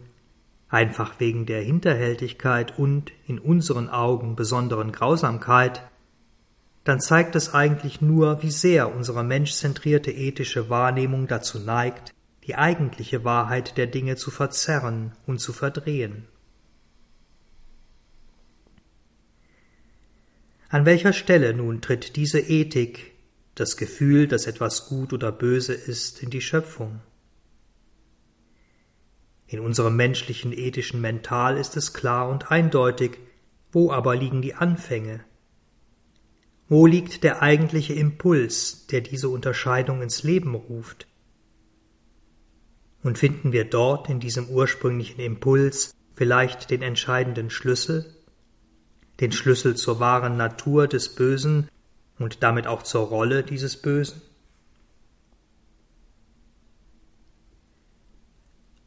[0.68, 5.82] einfach wegen der Hinterhältigkeit und in unseren Augen besonderen Grausamkeit,
[6.84, 12.14] dann zeigt es eigentlich nur, wie sehr unsere menschzentrierte ethische Wahrnehmung dazu neigt,
[12.46, 16.28] die eigentliche Wahrheit der Dinge zu verzerren und zu verdrehen.
[20.72, 23.12] An welcher Stelle nun tritt diese Ethik,
[23.56, 27.00] das Gefühl, dass etwas gut oder böse ist, in die Schöpfung.
[29.48, 33.18] In unserem menschlichen ethischen Mental ist es klar und eindeutig,
[33.72, 35.24] wo aber liegen die Anfänge?
[36.68, 41.08] Wo liegt der eigentliche Impuls, der diese Unterscheidung ins Leben ruft?
[43.02, 48.14] Und finden wir dort in diesem ursprünglichen Impuls vielleicht den entscheidenden Schlüssel,
[49.20, 51.68] den Schlüssel zur wahren Natur des Bösen
[52.18, 54.22] und damit auch zur Rolle dieses Bösen?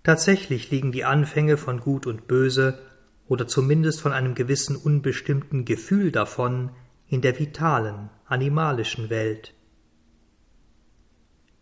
[0.03, 2.79] Tatsächlich liegen die Anfänge von Gut und Böse
[3.27, 6.71] oder zumindest von einem gewissen unbestimmten Gefühl davon
[7.07, 9.53] in der vitalen, animalischen Welt.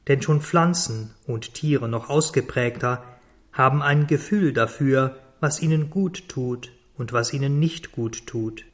[0.08, 3.04] Denn schon Pflanzen und Tiere noch ausgeprägter
[3.52, 8.66] haben ein Gefühl dafür, was ihnen gut tut und was ihnen nicht gut tut.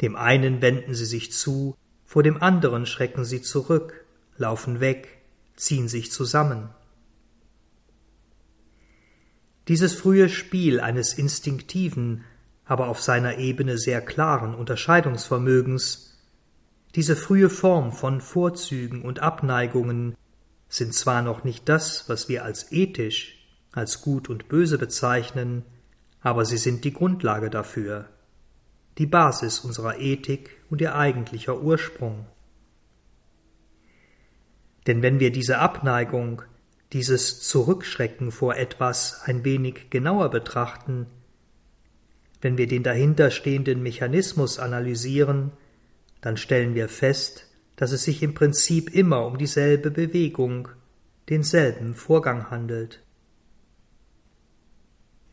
[0.00, 4.04] Dem einen wenden sie sich zu, vor dem anderen schrecken sie zurück,
[4.36, 5.08] laufen weg,
[5.56, 6.68] ziehen sich zusammen.
[9.68, 12.24] Dieses frühe Spiel eines instinktiven,
[12.64, 16.18] aber auf seiner Ebene sehr klaren Unterscheidungsvermögens,
[16.94, 20.16] diese frühe Form von Vorzügen und Abneigungen
[20.68, 23.36] sind zwar noch nicht das, was wir als ethisch,
[23.72, 25.64] als gut und böse bezeichnen,
[26.26, 28.08] aber sie sind die Grundlage dafür,
[28.98, 32.26] die Basis unserer Ethik und ihr eigentlicher Ursprung.
[34.88, 36.42] Denn wenn wir diese Abneigung,
[36.92, 41.06] dieses Zurückschrecken vor etwas ein wenig genauer betrachten,
[42.40, 45.52] wenn wir den dahinterstehenden Mechanismus analysieren,
[46.22, 50.70] dann stellen wir fest, dass es sich im Prinzip immer um dieselbe Bewegung,
[51.28, 53.05] denselben Vorgang handelt.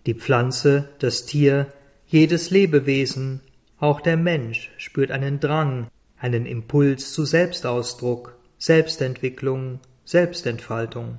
[0.06, 1.72] Die Pflanze, das Tier,
[2.08, 3.42] jedes Lebewesen,
[3.80, 5.88] auch der Mensch spürt einen Drang,
[6.18, 11.18] einen Impuls zu Selbstausdruck, Selbstentwicklung, Selbstentfaltung.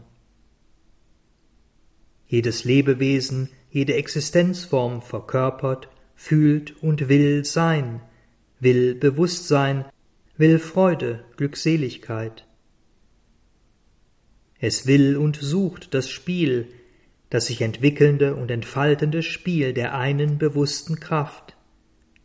[2.26, 8.00] Jedes Lebewesen, jede Existenzform verkörpert, fühlt und will sein,
[8.60, 9.84] will Bewusstsein,
[10.36, 12.46] will Freude, Glückseligkeit.
[14.58, 16.68] Es will und sucht das Spiel,
[17.34, 21.56] das sich entwickelnde und entfaltende Spiel der einen bewussten Kraft,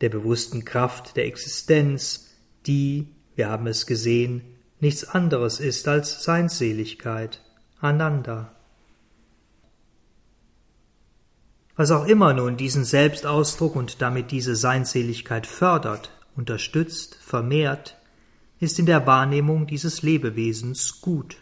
[0.02, 2.30] der bewussten Kraft der Existenz,
[2.68, 4.44] die, wir haben es gesehen,
[4.80, 7.42] nichts anderes ist als Seinsseligkeit,
[7.80, 8.56] Ananda.
[11.76, 17.98] Was auch immer nun diesen Selbstausdruck und damit diese Seinsseligkeit fördert, unterstützt, vermehrt,
[18.60, 21.38] ist in der Wahrnehmung dieses Lebewesens gut.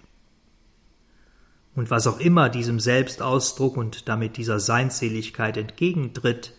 [1.78, 6.54] Und was auch immer diesem Selbstausdruck und damit dieser Seinsseligkeit entgegentritt,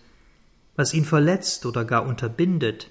[0.76, 2.88] was ihn verletzt oder gar unterbindet,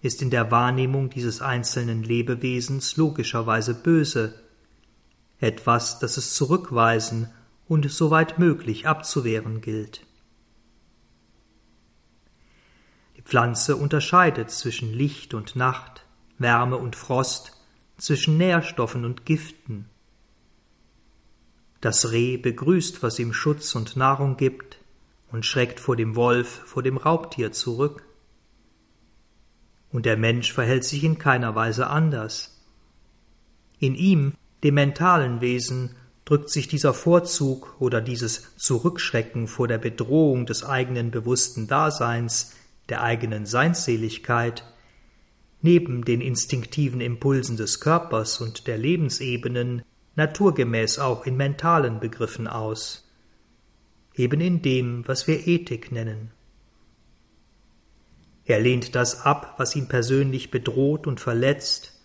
[0.00, 4.40] ist in der Wahrnehmung dieses einzelnen Lebewesens logischerweise böse,
[5.40, 7.28] etwas, das es zurückweisen
[7.68, 10.06] und soweit möglich abzuwehren gilt.
[13.18, 16.06] Die Pflanze unterscheidet zwischen Licht und Nacht,
[16.38, 17.52] Wärme und Frost,
[17.98, 19.90] zwischen Nährstoffen und Giften.
[21.82, 24.78] Das Reh begrüßt, was ihm Schutz und Nahrung gibt,
[25.32, 28.04] und schreckt vor dem Wolf, vor dem Raubtier zurück.
[29.90, 32.64] Und der Mensch verhält sich in keiner Weise anders.
[33.80, 40.46] In ihm, dem mentalen Wesen, drückt sich dieser Vorzug oder dieses Zurückschrecken vor der Bedrohung
[40.46, 42.54] des eigenen bewussten Daseins,
[42.90, 44.64] der eigenen Seinsseligkeit,
[45.62, 49.82] neben den instinktiven Impulsen des Körpers und der Lebensebenen
[50.16, 53.08] naturgemäß auch in mentalen Begriffen aus,
[54.14, 56.30] eben in dem, was wir Ethik nennen.
[58.44, 62.00] Er lehnt das ab, was ihn persönlich bedroht und verletzt,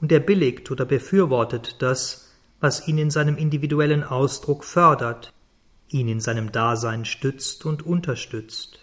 [0.00, 5.32] und er billigt oder befürwortet das, was ihn in seinem individuellen Ausdruck fördert,
[5.88, 8.77] ihn in seinem Dasein stützt und unterstützt.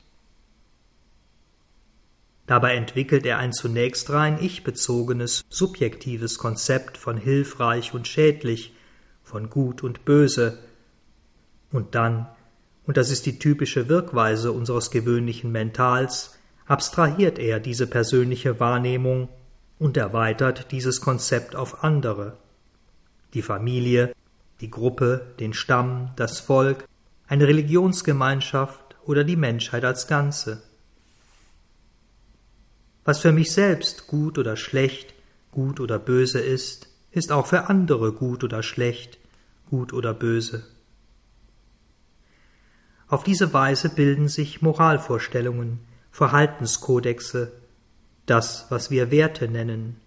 [2.48, 8.74] Dabei entwickelt er ein zunächst rein ich-bezogenes, subjektives Konzept von hilfreich und schädlich,
[9.24, 10.60] von gut und böse,
[11.72, 12.28] und dann,
[12.86, 16.38] und das ist die typische Wirkweise unseres gewöhnlichen Mentals,
[16.68, 19.30] abstrahiert er diese persönliche Wahrnehmung
[19.80, 22.38] und erweitert dieses Konzept auf andere
[23.36, 24.16] die Familie,
[24.62, 26.88] die Gruppe, den Stamm, das Volk,
[27.28, 30.64] eine Religionsgemeinschaft oder die Menschheit als Ganze.
[33.06, 35.14] Was für mich selbst gut oder schlecht,
[35.52, 39.20] gut oder böse ist, ist auch für andere gut oder schlecht,
[39.70, 40.64] gut oder böse.
[43.08, 45.80] Auf diese Weise bilden sich Moralvorstellungen,
[46.12, 47.52] Verhaltenskodexe,
[48.26, 49.98] das, was wir Werte nennen,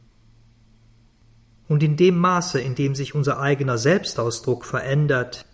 [1.68, 5.44] Und in dem Maße, in dem sich unser eigener Selbstausdruck verändert,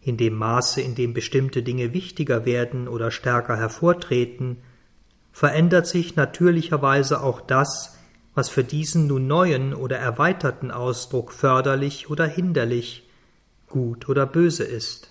[0.00, 4.58] in dem Maße, in dem bestimmte Dinge wichtiger werden oder stärker hervortreten,
[5.32, 7.96] verändert sich natürlicherweise auch das,
[8.34, 13.08] was für diesen nun neuen oder erweiterten Ausdruck förderlich oder hinderlich,
[13.68, 15.10] gut oder böse ist.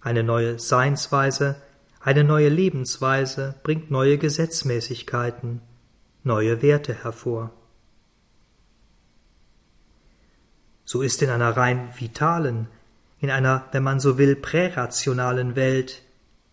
[0.00, 1.56] Eine neue Seinsweise,
[2.00, 5.60] eine neue Lebensweise bringt neue Gesetzmäßigkeiten,
[6.22, 7.50] neue Werte hervor.
[10.84, 12.68] So ist in einer rein vitalen,
[13.20, 16.02] in einer, wenn man so will, prärationalen Welt,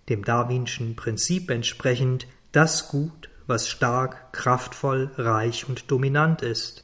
[0.10, 6.84] dem darwinschen Prinzip entsprechend, das Gut, was stark, kraftvoll, reich und dominant ist.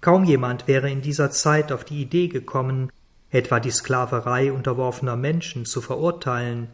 [0.00, 2.90] Kaum jemand wäre in dieser Zeit auf die Idee gekommen,
[3.30, 6.68] etwa die Sklaverei unterworfener Menschen zu verurteilen,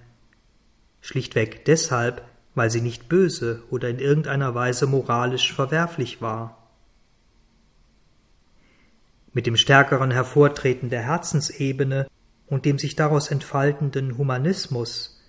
[1.00, 2.24] schlichtweg deshalb,
[2.54, 6.56] weil sie nicht böse oder in irgendeiner Weise moralisch verwerflich war.
[9.32, 12.08] Mit dem stärkeren Hervortreten der Herzensebene
[12.48, 15.20] und dem sich daraus entfaltenden Humanismus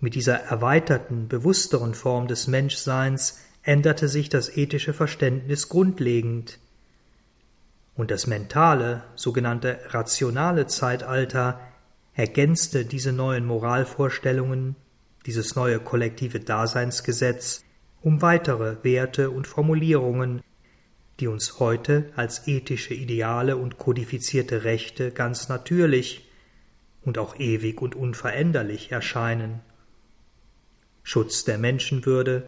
[0.00, 6.58] mit dieser erweiterten, bewussteren Form des Menschseins änderte sich das ethische Verständnis grundlegend.
[7.96, 11.60] Und das mentale, sogenannte rationale Zeitalter
[12.14, 14.76] ergänzte diese neuen Moralvorstellungen,
[15.26, 17.64] dieses neue kollektive Daseinsgesetz
[18.00, 20.42] um weitere Werte und Formulierungen,
[21.18, 26.27] die uns heute als ethische Ideale und kodifizierte Rechte ganz natürlich
[27.08, 29.60] und auch ewig und unveränderlich erscheinen.
[31.02, 32.46] Schutz der Menschenwürde,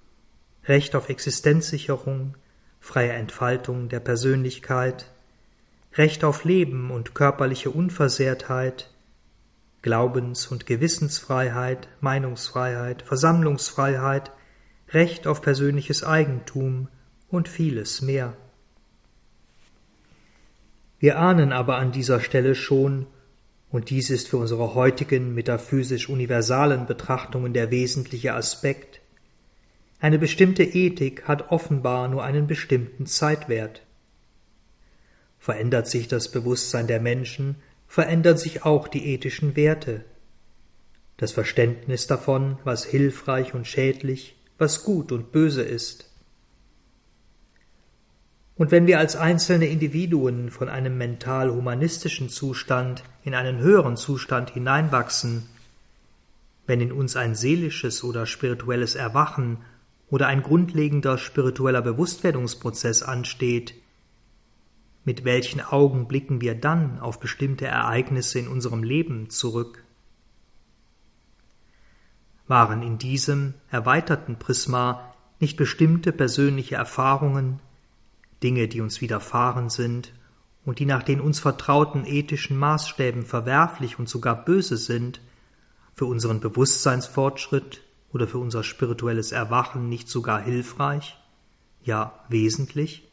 [0.66, 2.36] Recht auf Existenzsicherung,
[2.78, 5.10] freie Entfaltung der Persönlichkeit,
[5.94, 8.90] Recht auf Leben und körperliche Unversehrtheit,
[9.80, 14.30] Glaubens- und Gewissensfreiheit, Meinungsfreiheit, Versammlungsfreiheit,
[14.90, 16.88] Recht auf persönliches Eigentum
[17.30, 18.36] und vieles mehr.
[20.98, 23.06] Wir ahnen aber an dieser Stelle schon,
[23.70, 29.00] und dies ist für unsere heutigen metaphysisch universalen Betrachtungen der wesentliche Aspekt.
[30.00, 33.82] Eine bestimmte Ethik hat offenbar nur einen bestimmten Zeitwert.
[35.38, 37.56] Verändert sich das Bewusstsein der Menschen,
[37.86, 40.04] verändern sich auch die ethischen Werte.
[41.16, 46.09] Das Verständnis davon, was hilfreich und schädlich, was gut und böse ist.
[48.60, 55.46] Und wenn wir als einzelne Individuen von einem mental-humanistischen Zustand in einen höheren Zustand hineinwachsen,
[56.66, 59.64] wenn in uns ein seelisches oder spirituelles Erwachen
[60.10, 63.72] oder ein grundlegender spiritueller Bewusstwerdungsprozess ansteht,
[65.06, 69.84] mit welchen Augen blicken wir dann auf bestimmte Ereignisse in unserem Leben zurück?
[72.46, 77.58] Waren in diesem erweiterten Prisma nicht bestimmte persönliche Erfahrungen,
[78.42, 80.12] Dinge, die uns widerfahren sind
[80.64, 85.20] und die nach den uns vertrauten ethischen Maßstäben verwerflich und sogar böse sind,
[85.94, 87.82] für unseren Bewusstseinsfortschritt
[88.12, 91.18] oder für unser spirituelles Erwachen nicht sogar hilfreich,
[91.82, 93.06] ja wesentlich?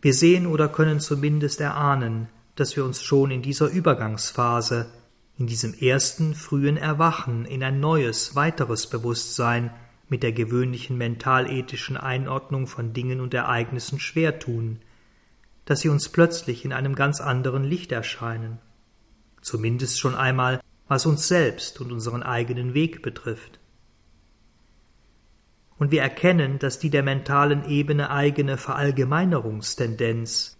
[0.00, 4.86] Wir sehen oder können zumindest erahnen, dass wir uns schon in dieser Übergangsphase,
[5.36, 9.72] in diesem ersten frühen Erwachen in ein neues, weiteres Bewusstsein
[10.08, 14.80] mit der gewöhnlichen mentalethischen Einordnung von Dingen und Ereignissen schwer tun,
[15.64, 18.58] dass sie uns plötzlich in einem ganz anderen Licht erscheinen,
[19.42, 23.58] zumindest schon einmal, was uns selbst und unseren eigenen Weg betrifft.
[25.78, 30.55] Und wir erkennen, dass die der mentalen Ebene eigene Verallgemeinerungstendenz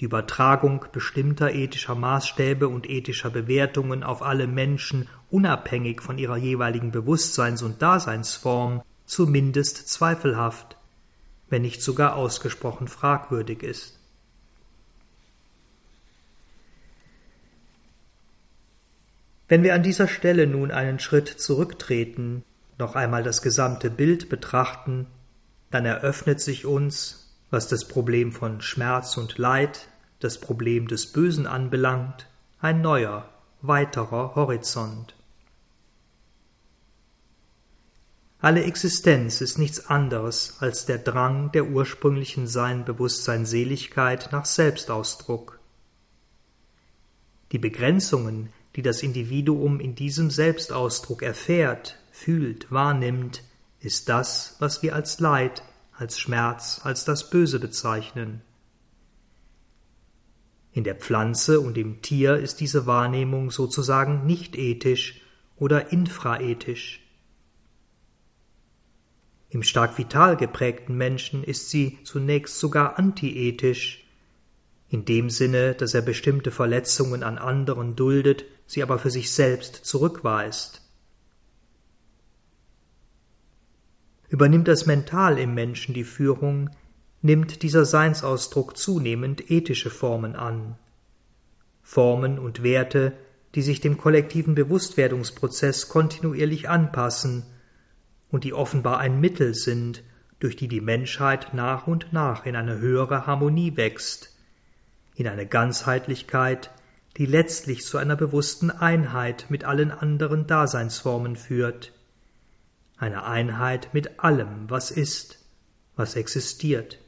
[0.00, 6.90] die Übertragung bestimmter ethischer Maßstäbe und ethischer Bewertungen auf alle Menschen unabhängig von ihrer jeweiligen
[6.90, 10.76] Bewusstseins- und Daseinsform zumindest zweifelhaft,
[11.48, 13.98] wenn nicht sogar ausgesprochen fragwürdig ist.
[19.48, 22.42] Wenn wir an dieser Stelle nun einen Schritt zurücktreten,
[22.78, 25.06] noch einmal das gesamte Bild betrachten,
[25.70, 29.88] dann eröffnet sich uns, was das Problem von Schmerz und Leid,
[30.20, 32.26] das Problem des Bösen anbelangt,
[32.60, 33.28] ein neuer,
[33.62, 35.14] weiterer Horizont.
[38.38, 45.58] Alle Existenz ist nichts anderes als der Drang der ursprünglichen Sein Bewusstsein Seligkeit nach Selbstausdruck.
[47.52, 53.42] Die Begrenzungen, die das Individuum in diesem Selbstausdruck erfährt, fühlt, wahrnimmt,
[53.80, 55.62] ist das, was wir als Leid
[55.96, 58.42] als Schmerz, als das Böse bezeichnen.
[60.72, 65.22] In der Pflanze und im Tier ist diese Wahrnehmung sozusagen nicht ethisch
[65.56, 67.00] oder infraethisch.
[69.48, 74.06] Im stark vital geprägten Menschen ist sie zunächst sogar antiethisch,
[74.88, 79.84] in dem Sinne, dass er bestimmte Verletzungen an anderen duldet, sie aber für sich selbst
[79.84, 80.85] zurückweist.
[84.28, 86.70] Übernimmt das Mental im Menschen die Führung,
[87.22, 90.76] nimmt dieser Seinsausdruck zunehmend ethische Formen an.
[91.82, 93.12] Formen und Werte,
[93.54, 97.44] die sich dem kollektiven Bewusstwerdungsprozess kontinuierlich anpassen
[98.30, 100.02] und die offenbar ein Mittel sind,
[100.40, 104.36] durch die die Menschheit nach und nach in eine höhere Harmonie wächst,
[105.14, 106.70] in eine Ganzheitlichkeit,
[107.16, 111.92] die letztlich zu einer bewussten Einheit mit allen anderen Daseinsformen führt,
[112.96, 115.38] eine Einheit mit allem, was ist,
[115.96, 116.98] was existiert.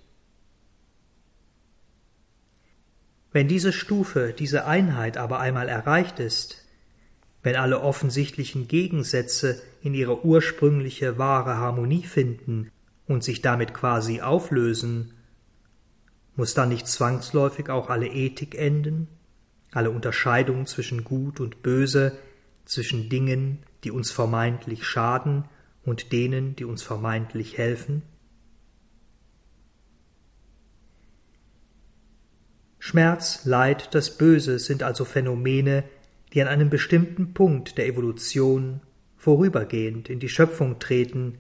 [3.32, 6.64] Wenn diese Stufe, diese Einheit aber einmal erreicht ist,
[7.42, 12.70] wenn alle offensichtlichen Gegensätze in ihre ursprüngliche wahre Harmonie finden
[13.06, 15.14] und sich damit quasi auflösen,
[16.36, 19.08] muss dann nicht zwangsläufig auch alle Ethik enden,
[19.72, 22.18] alle Unterscheidung zwischen Gut und Böse,
[22.64, 25.44] zwischen Dingen, die uns vermeintlich schaden
[25.88, 28.02] und denen, die uns vermeintlich helfen?
[32.78, 35.84] Schmerz, Leid, das Böse sind also Phänomene,
[36.32, 38.80] die an einem bestimmten Punkt der Evolution
[39.16, 41.38] vorübergehend in die Schöpfung treten,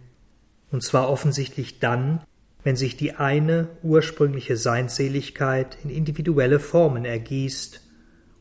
[0.70, 2.22] und zwar offensichtlich dann,
[2.64, 7.80] wenn sich die eine ursprüngliche Seinsseligkeit in individuelle Formen ergießt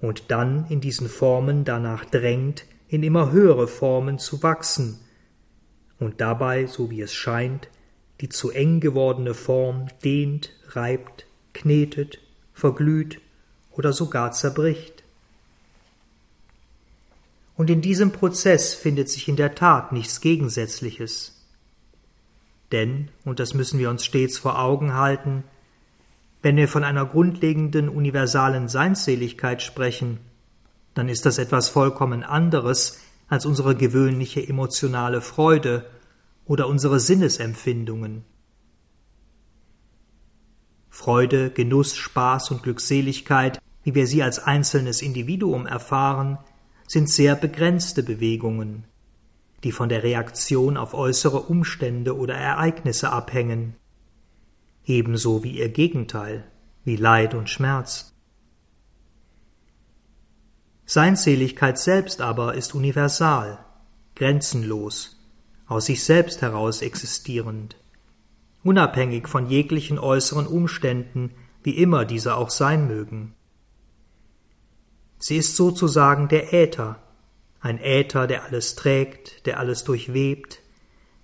[0.02, 5.00] und dann in diesen Formen danach drängt, in immer höhere Formen zu wachsen
[6.00, 7.70] und dabei, so wie es scheint,
[8.22, 12.20] die zu eng gewordene Form dehnt, reibt, knetet,
[12.54, 13.22] verglüht
[13.72, 15.04] oder sogar zerbricht.
[17.56, 21.34] Und in diesem Prozess findet sich in der Tat nichts Gegensätzliches.
[22.72, 25.44] Denn, und das müssen wir uns stets vor Augen halten,
[26.42, 30.20] wenn wir von einer grundlegenden universalen Seinsseligkeit sprechen,
[30.94, 35.86] dann ist das etwas vollkommen anderes als unsere gewöhnliche emotionale Freude
[36.46, 38.24] oder unsere Sinnesempfindungen.
[40.90, 46.40] Freude, Genuss, Spaß und Glückseligkeit, wie wir sie als einzelnes Individuum erfahren,
[46.88, 48.86] sind sehr begrenzte Bewegungen,
[49.64, 53.76] die von der Reaktion auf äußere Umstände oder Ereignisse abhängen,
[54.86, 56.50] ebenso wie ihr Gegenteil,
[56.84, 58.17] wie Leid und Schmerz.
[60.90, 63.60] Seinseligkeit selbst aber ist universal,
[64.16, 65.20] grenzenlos,
[65.68, 67.76] aus sich selbst heraus existierend,
[68.64, 71.32] unabhängig von jeglichen äußeren Umständen,
[71.62, 73.36] wie immer diese auch sein mögen.
[75.20, 77.04] Sie ist sozusagen der Äther,
[77.60, 80.62] ein Äther, der alles trägt, der alles durchwebt,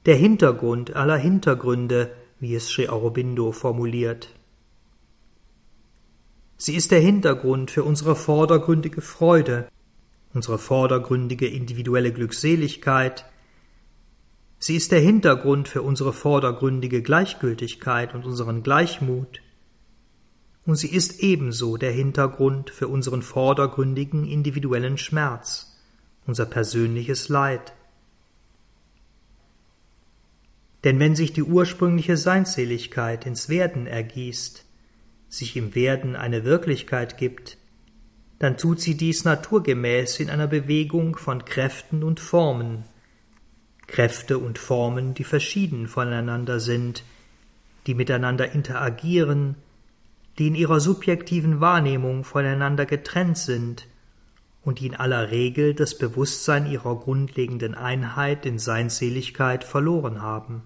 [0.05, 4.27] der Hintergrund aller Hintergründe, wie es Sri Aurobindo formuliert.
[6.65, 9.67] Sie ist der Hintergrund für unsere vordergründige Freude,
[10.33, 13.25] unsere vordergründige individuelle Glückseligkeit.
[14.59, 19.41] Sie ist der Hintergrund für unsere vordergründige Gleichgültigkeit und unseren Gleichmut.
[20.65, 25.75] Und sie ist ebenso der Hintergrund für unseren vordergründigen individuellen Schmerz
[26.25, 27.73] unser persönliches Leid.
[30.85, 34.63] Denn wenn sich die ursprüngliche Seinsseligkeit ins Werden ergießt,
[35.33, 37.57] sich im Werden eine Wirklichkeit gibt,
[38.37, 42.83] dann tut sie dies naturgemäß in einer Bewegung von Kräften und Formen,
[43.87, 47.03] Kräfte und Formen, die verschieden voneinander sind,
[47.87, 49.55] die miteinander interagieren,
[50.37, 53.87] die in ihrer subjektiven Wahrnehmung voneinander getrennt sind,
[54.63, 60.63] und die in aller Regel das Bewusstsein ihrer grundlegenden Einheit in Seinseligkeit verloren haben.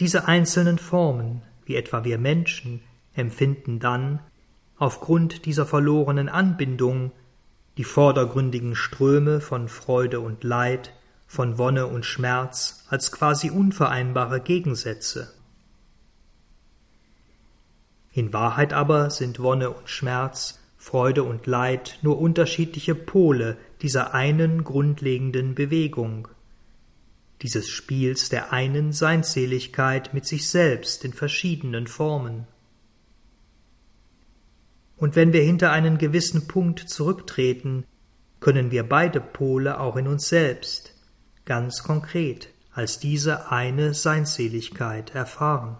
[0.00, 2.80] Diese einzelnen Formen, wie etwa wir Menschen,
[3.14, 4.20] empfinden dann,
[4.78, 7.12] aufgrund dieser verlorenen Anbindung,
[7.76, 10.92] die vordergründigen Ströme von Freude und Leid,
[11.26, 15.34] von Wonne und Schmerz als quasi unvereinbare Gegensätze.
[18.12, 24.64] In Wahrheit aber sind Wonne und Schmerz Freude und Leid nur unterschiedliche Pole dieser einen
[24.64, 26.28] grundlegenden Bewegung,
[27.42, 32.46] dieses Spiels der einen Seinsseligkeit mit sich selbst in verschiedenen Formen.
[34.96, 37.84] Und wenn wir hinter einen gewissen Punkt zurücktreten,
[38.40, 40.94] können wir beide Pole auch in uns selbst,
[41.44, 45.78] ganz konkret, als diese eine Seinsseligkeit erfahren.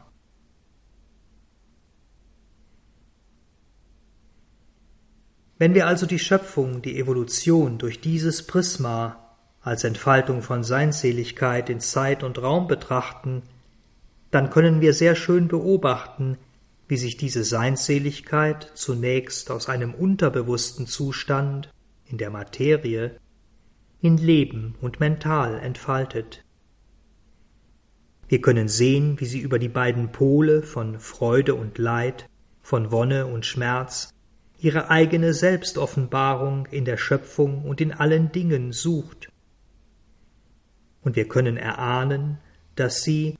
[5.58, 9.27] Wenn wir also die Schöpfung, die Evolution durch dieses Prisma,
[9.68, 13.42] als Entfaltung von Seinseligkeit in Zeit und Raum betrachten,
[14.30, 16.38] dann können wir sehr schön beobachten,
[16.88, 21.70] wie sich diese Seinsseligkeit zunächst aus einem unterbewussten Zustand
[22.06, 23.16] in der Materie
[24.00, 26.44] in Leben und mental entfaltet.
[28.28, 32.28] Wir können sehen, wie sie über die beiden Pole von Freude und Leid,
[32.60, 34.10] von Wonne und Schmerz
[34.60, 39.30] ihre eigene Selbstoffenbarung in der Schöpfung und in allen Dingen sucht.
[41.02, 42.38] Und wir können erahnen,
[42.74, 43.36] dass sie,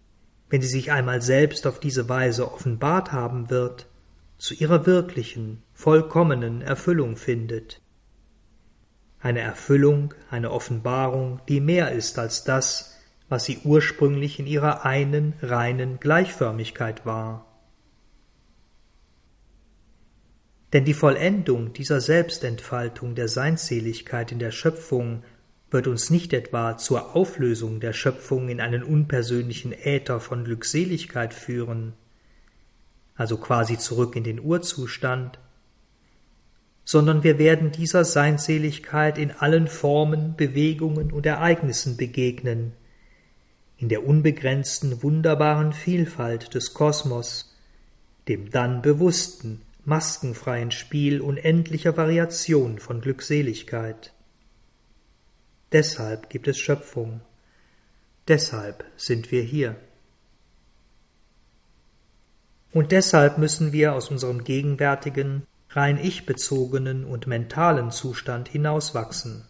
[0.48, 3.86] wenn sie sich einmal selbst auf diese Weise offenbart haben wird,
[4.38, 7.80] zu ihrer wirklichen, vollkommenen Erfüllung findet.
[9.20, 12.96] Eine Erfüllung, eine Offenbarung, die mehr ist als das,
[13.28, 17.44] was sie ursprünglich in ihrer einen reinen Gleichförmigkeit war.
[20.72, 25.24] Denn die Vollendung dieser Selbstentfaltung der Seinsseligkeit in der Schöpfung
[25.70, 31.92] wird uns nicht etwa zur Auflösung der Schöpfung in einen unpersönlichen Äther von Glückseligkeit führen,
[33.14, 35.38] also quasi zurück in den Urzustand,
[36.84, 42.72] sondern wir werden dieser Seinsseligkeit in allen Formen, Bewegungen und Ereignissen begegnen,
[43.76, 47.54] in der unbegrenzten, wunderbaren Vielfalt des Kosmos,
[48.26, 54.14] dem dann bewussten, maskenfreien Spiel unendlicher Variation von Glückseligkeit.
[55.72, 57.20] Deshalb gibt es Schöpfung.
[58.26, 59.76] Deshalb sind wir hier.
[62.72, 69.44] Und deshalb müssen wir aus unserem gegenwärtigen, rein ich-bezogenen und mentalen Zustand hinauswachsen.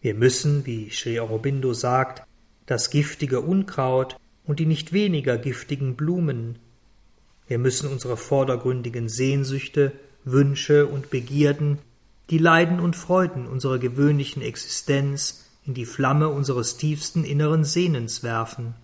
[0.00, 2.22] Wir müssen, wie Sri Aurobindo sagt,
[2.66, 6.58] das giftige Unkraut und die nicht weniger giftigen Blumen
[7.46, 9.92] wir müssen unsere vordergründigen Sehnsüchte,
[10.24, 11.78] Wünsche und Begierden,
[12.30, 18.74] die Leiden und Freuden unserer gewöhnlichen Existenz in die Flamme unseres tiefsten inneren Sehnens werfen,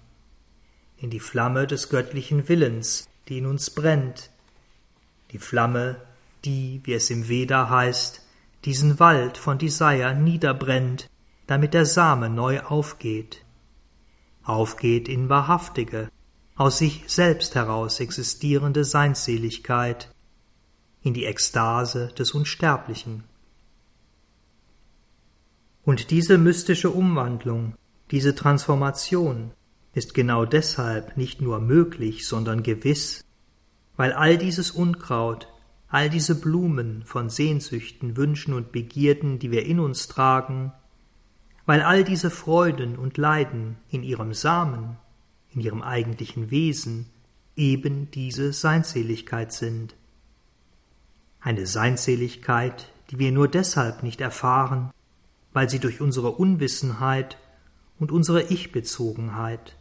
[0.97, 4.31] in die Flamme des göttlichen Willens, die in uns brennt,
[5.33, 5.97] die Flamme,
[6.45, 8.23] die, wie es im Veda heißt,
[8.65, 11.09] diesen Wald von Desire niederbrennt,
[11.47, 13.45] damit der Same neu aufgeht,
[14.45, 16.09] aufgeht in wahrhaftige,
[16.55, 20.13] aus sich selbst heraus existierende Seinsseligkeit
[21.03, 23.25] in die Ekstase des Unsterblichen.
[25.85, 27.75] Und diese mystische Umwandlung,
[28.11, 29.53] diese Transformation
[29.95, 33.25] ist genau deshalb nicht nur möglich, sondern gewiss,
[33.97, 35.49] weil all dieses Unkraut,
[35.89, 40.73] all diese Blumen von Sehnsüchten, Wünschen und Begierden, die wir in uns tragen,
[41.67, 44.97] weil all diese Freuden und Leiden in ihrem Samen
[45.55, 47.07] in ihrem eigentlichen Wesen
[47.57, 49.95] eben diese Seinseligkeit sind.
[51.41, 54.91] Eine Seinseligkeit, die wir nur deshalb nicht erfahren,
[55.53, 57.39] weil sie durch unsere Unwissenheit
[57.99, 59.77] und unsere Ich-Bezogenheit,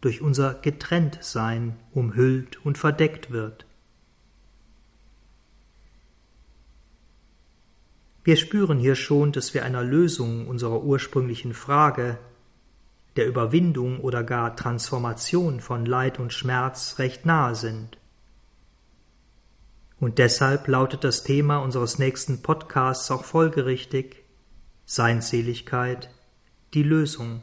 [0.00, 3.66] durch unser Getrenntsein umhüllt und verdeckt wird.
[8.22, 12.18] Wir spüren hier schon, dass wir einer Lösung unserer ursprünglichen Frage
[13.14, 17.98] der Überwindung oder gar Transformation von Leid und Schmerz recht nahe sind.
[19.98, 24.25] Und deshalb lautet das Thema unseres nächsten Podcasts auch folgerichtig
[24.88, 26.10] Seinseligkeit,
[26.72, 27.40] die Lösung.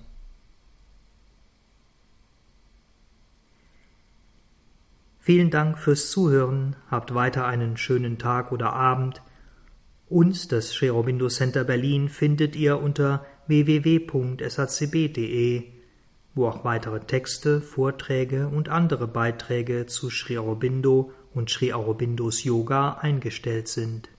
[5.20, 9.22] Vielen Dank fürs Zuhören, habt weiter einen schönen Tag oder Abend.
[10.08, 14.44] Uns, das Sri Aurobindo Center Berlin, findet ihr unter www.sacb.de,
[16.36, 23.00] wo auch weitere Texte, Vorträge und andere Beiträge zu Sri Aurobindo und Sri Aurobindos Yoga
[23.02, 24.13] eingestellt sind